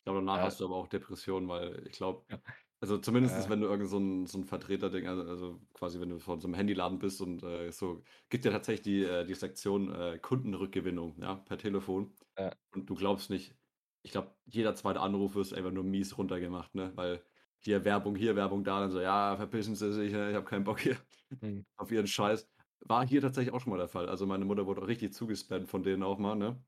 Ich 0.00 0.04
glaube, 0.04 0.20
danach 0.20 0.40
Ja. 0.40 0.42
hast 0.42 0.60
du 0.60 0.64
aber 0.64 0.76
auch 0.76 0.88
Depressionen, 0.88 1.48
weil 1.48 1.86
ich 1.86 1.92
glaube, 1.92 2.26
Ja. 2.28 2.40
also 2.80 2.98
zumindest 2.98 3.48
Ja. 3.48 3.50
wenn 3.50 3.60
du 3.60 3.66
irgend 3.68 3.88
so 3.88 3.98
ein, 3.98 4.26
so 4.26 4.38
ein 4.38 4.44
Vertreterding, 4.44 5.06
also, 5.06 5.22
also 5.24 5.60
quasi 5.74 6.00
wenn 6.00 6.08
du 6.10 6.18
von 6.18 6.40
so 6.40 6.48
einem 6.48 6.54
Handyladen 6.54 6.98
bist 6.98 7.20
und 7.20 7.42
äh, 7.42 7.70
so, 7.72 8.02
gibt 8.30 8.44
ja 8.46 8.50
tatsächlich 8.50 8.82
die, 8.82 9.02
äh, 9.04 9.26
die 9.26 9.34
Sektion 9.34 9.92
äh, 9.94 10.18
Kundenrückgewinnung, 10.18 11.20
ja, 11.20 11.36
per 11.36 11.58
Telefon. 11.58 12.14
Und 12.74 12.88
du 12.90 12.94
glaubst 12.94 13.30
nicht, 13.30 13.56
ich 14.02 14.12
glaube, 14.12 14.36
jeder 14.46 14.74
zweite 14.76 15.00
Anruf 15.00 15.36
ist 15.36 15.52
einfach 15.54 15.72
nur 15.72 15.84
mies 15.84 16.18
runtergemacht, 16.18 16.74
ne? 16.74 16.92
Weil 16.96 17.24
hier 17.60 17.84
Werbung, 17.84 18.16
hier 18.16 18.36
Werbung, 18.36 18.64
da, 18.64 18.80
dann 18.80 18.90
so, 18.92 19.00
ja, 19.00 19.36
verpissen 19.36 19.76
Sie 19.76 19.92
sich, 19.92 20.12
ich 20.12 20.16
habe 20.16 20.44
keinen 20.44 20.64
Bock 20.64 20.80
hier 20.80 20.96
Hm. 21.42 21.60
auf 21.76 21.92
ihren 21.92 22.06
Scheiß. 22.08 22.48
War 22.80 23.06
hier 23.06 23.20
tatsächlich 23.20 23.52
auch 23.54 23.60
schon 23.60 23.70
mal 23.72 23.76
der 23.78 23.88
Fall. 23.88 24.08
Also 24.08 24.26
meine 24.26 24.44
Mutter 24.44 24.66
wurde 24.66 24.82
auch 24.82 24.86
richtig 24.88 25.12
zugespammt 25.12 25.68
von 25.68 25.82
denen 25.82 26.02
auch 26.02 26.18
mal, 26.18 26.34
ne? 26.34 26.64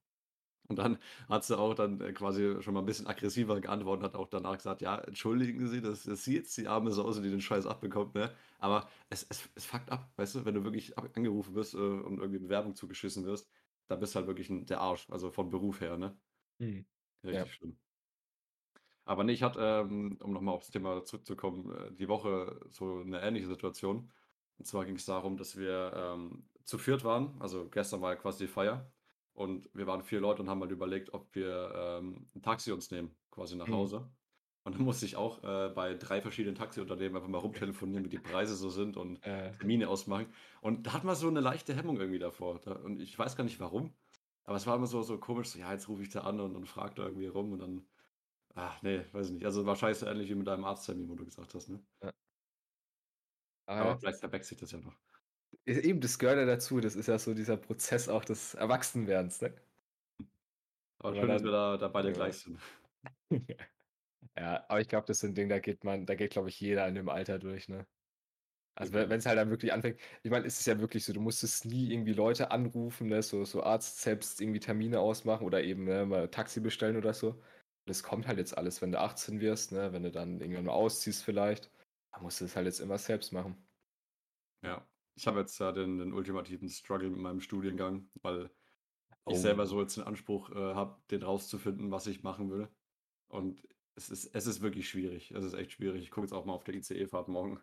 Und 0.69 0.79
dann 0.79 0.99
hat 1.29 1.45
sie 1.45 1.59
auch 1.59 1.75
dann 1.75 2.01
äh, 2.01 2.13
quasi 2.15 2.63
schon 2.63 2.75
mal 2.75 2.81
ein 2.81 2.87
bisschen 2.87 3.07
aggressiver 3.09 3.61
geantwortet, 3.61 4.05
hat 4.07 4.17
auch 4.17 4.29
danach 4.29 4.57
gesagt, 4.57 4.83
ja, 4.83 4.99
entschuldigen 4.99 5.69
Sie, 5.69 5.83
dass, 5.83 6.05
dass 6.05 6.25
sie 6.25 6.37
jetzt 6.37 6.57
die 6.59 6.69
arme 6.69 6.93
Sause, 6.93 7.23
die 7.23 7.31
den 7.31 7.41
Scheiß 7.43 7.67
abbekommt, 7.67 8.15
ne? 8.15 8.35
Aber 8.61 8.89
es, 9.11 9.25
es, 9.31 9.51
es 9.57 9.67
fuckt 9.67 9.91
ab, 9.93 10.13
weißt 10.17 10.37
du, 10.37 10.45
wenn 10.47 10.55
du 10.55 10.65
wirklich 10.65 10.99
angerufen 10.99 11.55
wirst 11.55 11.75
äh, 11.75 11.79
und 11.79 12.19
irgendwie 12.21 12.41
Bewerbung 12.41 12.75
zugeschissen 12.77 13.27
wirst, 13.27 13.51
dann 13.89 14.01
bist 14.01 14.15
du 14.15 14.19
halt 14.21 14.29
wirklich 14.29 14.51
ein, 14.51 14.67
der 14.67 14.81
Arsch, 14.81 15.09
also 15.11 15.31
von 15.33 15.51
Beruf 15.51 15.81
her, 15.81 15.99
ne? 15.99 16.21
Hm. 16.61 16.87
Richtig 17.25 17.39
Ja. 17.39 17.55
schlimm. 17.55 17.81
Aber 19.05 19.25
nee, 19.25 19.33
ich 19.33 19.43
hatte, 19.43 19.61
ähm, 19.61 20.19
um 20.23 20.33
nochmal 20.33 20.55
aufs 20.55 20.71
Thema 20.71 21.05
zurückzukommen, 21.05 21.71
äh, 21.73 21.93
die 21.95 22.09
Woche 22.09 22.61
so 22.71 23.01
eine 23.01 23.21
ähnliche 23.21 23.47
Situation. 23.49 24.13
Und 24.63 24.67
zwar 24.67 24.85
ging 24.85 24.95
es 24.95 25.07
darum, 25.07 25.37
dass 25.37 25.57
wir 25.57 25.93
ähm, 25.97 26.49
zu 26.63 26.79
viert 26.79 27.03
waren. 27.03 27.35
Also 27.41 27.69
gestern 27.69 28.01
war 28.01 28.13
ja 28.13 28.17
quasi 28.17 28.45
die 28.45 28.49
Feier. 28.53 28.93
Und 29.33 29.69
wir 29.75 29.89
waren 29.89 30.03
vier 30.05 30.21
Leute 30.21 30.41
und 30.43 30.49
haben 30.49 30.61
halt 30.61 30.71
überlegt, 30.71 31.13
ob 31.15 31.35
wir 31.35 31.73
ähm, 31.75 32.31
ein 32.37 32.43
Taxi 32.43 32.71
uns 32.71 32.93
nehmen, 32.93 33.17
quasi 33.33 33.57
nach 33.57 33.67
Mhm. 33.67 33.73
Hause. 33.73 34.13
Und 34.63 34.77
dann 34.77 34.83
musste 34.85 35.05
ich 35.05 35.17
auch 35.17 35.43
äh, 35.43 35.71
bei 35.75 35.95
drei 35.95 36.21
verschiedenen 36.23 36.55
Taxiunternehmen 36.55 37.17
einfach 37.17 37.29
mal 37.29 37.39
rumtelefonieren, 37.39 38.05
wie 38.05 38.09
die 38.09 38.21
Preise 38.21 38.55
so 38.55 38.71
sind 38.71 38.97
und 38.97 39.21
Äh, 39.23 39.51
Termine 39.51 39.89
ausmachen. 39.89 40.33
Und 40.61 40.87
da 40.87 40.93
hat 40.93 41.03
man 41.03 41.17
so 41.17 41.27
eine 41.27 41.41
leichte 41.41 41.75
Hemmung 41.75 41.97
irgendwie 41.99 42.21
davor. 42.21 42.61
Da, 42.61 42.75
und 42.75 43.01
ich 43.01 43.19
weiß 43.19 43.35
gar 43.35 43.43
nicht 43.43 43.59
warum. 43.59 43.97
Aber 44.45 44.57
es 44.57 44.67
war 44.69 44.77
immer 44.77 44.87
so, 44.87 45.03
so 45.03 45.19
komisch, 45.19 45.49
so, 45.49 45.59
ja, 45.59 45.73
jetzt 45.73 45.89
rufe 45.89 46.03
ich 46.03 46.11
da 46.11 46.21
an 46.21 46.39
und, 46.39 46.55
und 46.55 46.69
frage 46.69 46.95
da 46.95 47.03
irgendwie 47.07 47.27
rum 47.27 47.51
und 47.53 47.59
dann, 47.59 47.89
ach 48.55 48.83
nee, 48.83 49.05
weiß 49.13 49.29
ich 49.29 49.35
nicht. 49.35 49.45
Also 49.47 49.67
wahrscheinlich 49.67 49.99
so 49.99 50.07
ähnlich 50.07 50.31
wie 50.31 50.37
mit 50.37 50.47
deinem 50.47 50.65
Arzttermin, 50.65 51.09
wo 51.09 51.17
du 51.17 51.25
gesagt 51.25 51.55
hast, 51.55 51.69
ne? 51.69 51.85
Aber 53.67 53.97
aber 53.97 53.99
vielleicht 53.99 54.21
verbäckt 54.21 54.45
sich 54.47 54.59
das 54.59 54.73
ja 54.73 54.79
noch. 54.81 54.97
eben, 55.67 56.01
das 56.01 56.19
gehört 56.19 56.39
ja 56.39 56.47
dazu. 56.47 56.81
Das 56.81 56.95
ist 56.97 57.09
ja 57.09 57.19
so 57.19 57.35
dieser 57.35 57.57
Prozess 57.57 58.09
auch 58.09 58.25
des 58.25 58.55
Erwachsenwerdens, 58.55 59.41
ne? 59.41 59.55
Aber 60.99 61.15
schön, 61.15 61.31
dass 61.31 61.43
wir 61.45 61.51
da, 61.51 61.77
da 61.77 61.89
beide 61.89 62.13
Ja. 62.13 62.15
gleich 62.15 62.39
sind. 62.39 62.61
Ja, 64.39 64.65
aber 64.69 64.81
ich 64.81 64.89
glaube, 64.89 65.07
das 65.07 65.19
ist 65.19 65.25
ein 65.25 65.35
Ding, 65.35 65.49
da 65.51 65.59
geht 65.61 65.85
man, 65.85 66.07
da 66.07 66.15
geht, 66.15 66.33
glaube 66.33 66.49
ich, 66.49 66.61
jeder 66.61 66.89
in 66.89 66.95
dem 66.95 67.09
Alter 67.11 67.39
durch, 67.39 67.69
ne? 67.69 67.87
Also 68.77 68.95
wenn 68.95 69.11
es 69.13 69.27
halt 69.27 69.39
dann 69.39 69.51
wirklich 69.51 69.73
anfängt, 69.73 70.01
ich 70.23 70.31
meine, 70.31 70.47
es 70.47 70.61
ist 70.61 70.67
ja 70.67 70.81
wirklich 70.81 71.05
so, 71.05 71.13
du 71.13 71.21
musstest 71.21 71.67
nie 71.67 71.93
irgendwie 71.93 72.13
Leute 72.15 72.51
anrufen, 72.53 73.09
ne? 73.09 73.23
So, 73.23 73.45
so 73.45 73.63
Arzt 73.65 74.01
selbst 74.03 74.41
irgendwie 74.41 74.61
Termine 74.61 75.01
ausmachen 75.01 75.47
oder 75.47 75.63
eben 75.65 75.85
ne, 75.85 76.07
mal 76.07 76.29
Taxi 76.31 76.61
bestellen 76.61 76.97
oder 76.97 77.15
so. 77.15 77.43
Das 77.87 78.03
kommt 78.05 78.27
halt 78.29 78.39
jetzt 78.39 78.57
alles, 78.59 78.83
wenn 78.83 78.93
du 78.93 79.01
18 79.01 79.41
wirst, 79.41 79.73
ne? 79.73 79.93
Wenn 79.93 80.05
du 80.05 80.13
dann 80.13 80.41
irgendwann 80.41 80.67
mal 80.67 80.73
ausziehst 80.75 81.25
vielleicht, 81.25 81.71
dann 82.13 82.23
musst 82.23 82.41
du 82.41 82.45
es 82.45 82.57
halt 82.57 82.67
jetzt 82.67 82.81
immer 82.81 82.99
selbst 82.99 83.33
machen. 83.33 83.57
Ja. 84.63 84.87
Ich 85.15 85.27
habe 85.27 85.41
jetzt 85.41 85.59
ja 85.59 85.73
den, 85.73 85.99
den 85.99 86.13
ultimativen 86.13 86.69
Struggle 86.69 87.11
mit 87.11 87.21
meinem 87.21 87.41
Studiengang, 87.41 88.11
weil 88.23 88.47
ich 89.27 89.37
Oh. 89.37 89.37
selber 89.37 89.67
so 89.67 89.81
jetzt 89.81 89.97
den 89.97 90.05
Anspruch 90.05 90.51
äh, 90.51 90.55
habe, 90.75 91.01
den 91.11 91.23
rauszufinden, 91.23 91.91
was 91.93 92.07
ich 92.09 92.23
machen 92.25 92.51
will. 92.51 92.69
Und 93.29 93.63
es 93.95 94.11
ist, 94.11 94.35
es 94.35 94.47
ist 94.47 94.63
wirklich 94.63 94.89
schwierig. 94.89 95.31
Es 95.33 95.45
ist 95.45 95.55
echt 95.55 95.73
schwierig. 95.73 96.03
Ich 96.03 96.11
gucke 96.11 96.27
jetzt 96.27 96.33
auch 96.33 96.45
mal 96.45 96.55
auf 96.55 96.65
der 96.65 96.75
ICE-Fahrt 96.75 97.29
morgen. 97.29 97.61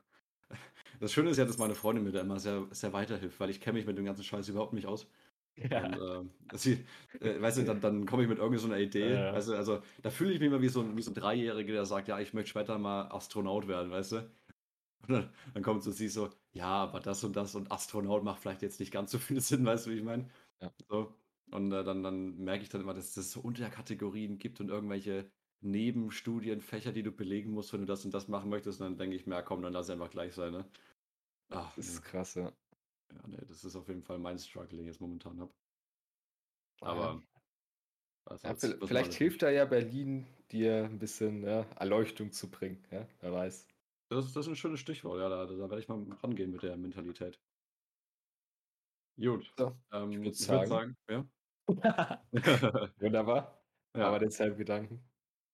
Das 0.99 1.13
Schöne 1.13 1.29
ist 1.29 1.37
ja, 1.37 1.45
dass 1.45 1.57
meine 1.59 1.75
Freundin 1.75 2.03
mir 2.03 2.11
da 2.11 2.21
immer 2.21 2.39
sehr, 2.39 2.67
sehr 2.71 2.91
weiterhilft, 2.91 3.39
weil 3.39 3.49
ich 3.51 3.61
kenne 3.61 3.77
mich 3.77 3.85
mit 3.85 3.97
dem 3.97 4.05
ganzen 4.05 4.23
Scheiß 4.23 4.49
überhaupt 4.49 4.73
nicht 4.73 4.87
aus. 4.87 5.07
Ja. 5.55 5.85
Und 5.85 5.99
ähm, 6.01 6.31
sie, 6.57 6.85
äh, 7.19 7.39
weißt 7.39 7.59
du, 7.59 7.63
dann, 7.65 7.81
dann 7.81 8.05
komme 8.05 8.23
ich 8.23 8.29
mit 8.29 8.39
irgendeiner 8.39 8.59
so 8.61 8.67
einer 8.67 8.79
Idee. 8.79 9.13
Ja. 9.13 9.33
Weißt 9.33 9.49
du, 9.49 9.53
also 9.55 9.81
da 10.01 10.09
fühle 10.09 10.31
ich 10.33 10.39
mich 10.39 10.47
immer 10.47 10.61
wie 10.61 10.69
so, 10.69 10.81
ein- 10.81 10.97
wie 10.97 11.01
so 11.03 11.11
ein 11.11 11.15
Dreijähriger, 11.15 11.73
der 11.73 11.85
sagt, 11.85 12.07
ja, 12.07 12.19
ich 12.19 12.33
möchte 12.33 12.49
später 12.49 12.77
mal 12.79 13.09
Astronaut 13.11 13.67
werden, 13.67 13.91
weißt 13.91 14.13
du? 14.13 14.31
Und 15.01 15.09
dann, 15.11 15.33
dann 15.53 15.63
kommt 15.63 15.83
so 15.83 15.91
sie 15.91 16.07
so, 16.09 16.29
ja, 16.51 16.67
aber 16.67 16.99
das 16.99 17.23
und 17.23 17.35
das 17.35 17.55
und 17.55 17.71
Astronaut 17.71 18.23
macht 18.23 18.41
vielleicht 18.41 18.61
jetzt 18.61 18.79
nicht 18.79 18.91
ganz 18.91 19.11
so 19.11 19.17
viel 19.19 19.39
Sinn, 19.41 19.65
weißt 19.65 19.87
du, 19.87 19.91
wie 19.91 19.95
ich 19.97 20.03
meine? 20.03 20.29
Ja. 20.61 20.71
So. 20.89 21.15
Und 21.51 21.71
äh, 21.71 21.83
dann, 21.83 22.03
dann 22.03 22.37
merke 22.37 22.63
ich 22.63 22.69
dann 22.69 22.81
immer, 22.81 22.93
dass 22.93 23.17
es 23.17 23.31
so 23.31 23.41
Unterkategorien 23.41 24.37
gibt 24.39 24.59
und 24.61 24.69
irgendwelche 24.69 25.31
Nebenstudienfächer, 25.61 26.91
die 26.93 27.03
du 27.03 27.11
belegen 27.11 27.51
musst, 27.51 27.73
wenn 27.73 27.81
du 27.81 27.85
das 27.87 28.05
und 28.05 28.13
das 28.13 28.27
machen 28.27 28.49
möchtest. 28.49 28.81
Und 28.81 28.87
dann 28.87 28.97
denke 28.97 29.15
ich 29.15 29.25
mir, 29.27 29.35
ja, 29.35 29.41
komm, 29.41 29.61
dann 29.63 29.73
lass 29.73 29.87
es 29.87 29.91
einfach 29.91 30.11
gleich 30.11 30.33
sein, 30.35 30.51
ne? 30.53 30.69
Ach, 31.49 31.75
Das 31.75 31.87
ist 31.87 32.01
krass, 32.01 32.33
ja. 32.35 32.51
Ja, 33.11 33.27
nee, 33.27 33.37
das 33.47 33.63
ist 33.63 33.75
auf 33.75 33.87
jeden 33.87 34.01
Fall 34.03 34.17
mein 34.19 34.37
Struggle, 34.39 34.69
den 34.77 34.79
ich 34.81 34.87
jetzt 34.87 35.01
momentan 35.01 35.39
habe. 35.39 35.53
Ja. 36.81 36.89
Aber 36.89 37.21
Ja, 38.43 38.53
wissen 38.61 38.79
wir 38.81 38.85
vielleicht 38.85 39.13
hilft 39.13 39.41
da 39.43 39.49
ja 39.49 39.63
Berlin, 39.65 40.27
dir 40.51 40.83
ein 40.85 40.99
bisschen 40.99 41.43
ja, 41.43 41.61
Erleuchtung 41.77 42.31
zu 42.33 42.49
bringen, 42.51 42.83
ja? 42.91 43.07
Wer 43.21 43.31
weiß. 43.33 43.68
Das, 44.09 44.25
ist- 44.25 44.35
das 44.35 44.45
ist 44.45 44.51
ein 44.51 44.55
schönes 44.55 44.79
Stichwort, 44.79 45.19
ja, 45.19 45.29
da, 45.29 45.45
da 45.45 45.57
werde 45.57 45.79
ich 45.79 45.87
mal 45.87 46.03
rangehen 46.23 46.51
mit 46.51 46.63
der 46.63 46.77
Mentalität. 46.77 47.39
Gut. 49.17 49.51
So, 49.57 49.77
ähm, 49.91 50.11
würd 50.23 50.25
würd 50.25 50.67
sagen- 50.67 50.95
ja. 51.09 51.25
Wunderbar. 52.99 53.63
ja. 53.95 54.07
Aber 54.07 54.19
denselben 54.19 54.57
Gedanken. 54.57 55.03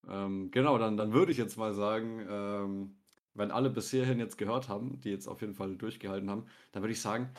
Ähm, 0.08 0.52
genau, 0.52 0.78
dann, 0.78 0.98
dann 0.98 1.14
würde 1.14 1.32
ich 1.32 1.38
jetzt 1.38 1.58
mal 1.58 1.74
sagen, 1.74 2.26
ähm, 2.30 2.98
wenn 3.34 3.52
alle 3.52 3.70
bis 3.70 3.92
hierhin 3.92 4.20
jetzt 4.20 4.38
gehört 4.38 4.70
haben, 4.70 5.00
die 5.02 5.10
jetzt 5.10 5.28
auf 5.28 5.42
jeden 5.42 5.56
Fall 5.56 5.76
durchgehalten 5.78 6.30
haben, 6.30 6.48
dann 6.72 6.84
würde 6.84 6.94
ich 6.94 7.02
sagen, 7.02 7.34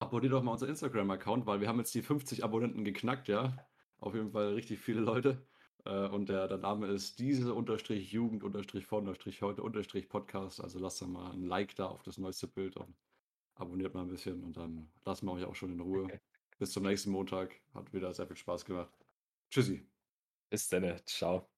abonniert 0.00 0.32
doch 0.32 0.42
mal 0.42 0.52
unser 0.52 0.68
Instagram-Account, 0.68 1.46
weil 1.46 1.60
wir 1.60 1.68
haben 1.68 1.78
jetzt 1.78 1.94
die 1.94 2.02
50 2.02 2.44
Abonnenten 2.44 2.84
geknackt, 2.84 3.28
ja. 3.28 3.56
Auf 4.00 4.14
jeden 4.14 4.32
Fall 4.32 4.54
richtig 4.54 4.80
viele 4.80 5.00
Leute. 5.00 5.46
Äh, 5.88 6.06
und 6.08 6.28
der, 6.28 6.46
der 6.48 6.58
Name 6.58 6.86
ist 6.86 7.18
diese 7.18 7.54
unterstrich 7.54 8.12
Jugend 8.12 8.44
unterstrich 8.44 8.86
vor 8.86 8.98
unterstrich 8.98 9.40
heute 9.42 9.62
unterstrich 9.62 10.08
Podcast. 10.08 10.60
Also 10.60 10.78
lasst 10.78 11.00
da 11.00 11.06
mal 11.06 11.32
ein 11.32 11.46
Like 11.46 11.74
da 11.74 11.86
auf 11.86 12.02
das 12.02 12.18
neueste 12.18 12.46
Bild 12.46 12.76
und 12.76 12.94
abonniert 13.54 13.94
mal 13.94 14.02
ein 14.02 14.08
bisschen 14.08 14.44
und 14.44 14.56
dann 14.56 14.90
lassen 15.04 15.26
wir 15.26 15.32
euch 15.32 15.44
auch 15.44 15.54
schon 15.54 15.72
in 15.72 15.80
Ruhe. 15.80 16.20
Bis 16.58 16.72
zum 16.72 16.82
nächsten 16.82 17.10
Montag. 17.10 17.54
Hat 17.72 17.92
wieder 17.92 18.12
sehr 18.12 18.26
viel 18.26 18.36
Spaß 18.36 18.64
gemacht. 18.64 18.92
Tschüssi. 19.50 19.86
Bis 20.50 20.68
dann. 20.68 21.00
Ciao. 21.06 21.48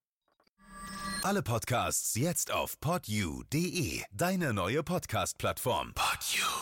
Alle 1.23 1.43
Podcasts 1.43 2.15
jetzt 2.15 2.51
auf 2.53 2.81
podyou.de, 2.81 4.03
deine 4.13 4.55
neue 4.55 4.83
Podcast-Plattform. 4.83 5.93
Podyou. 5.95 6.60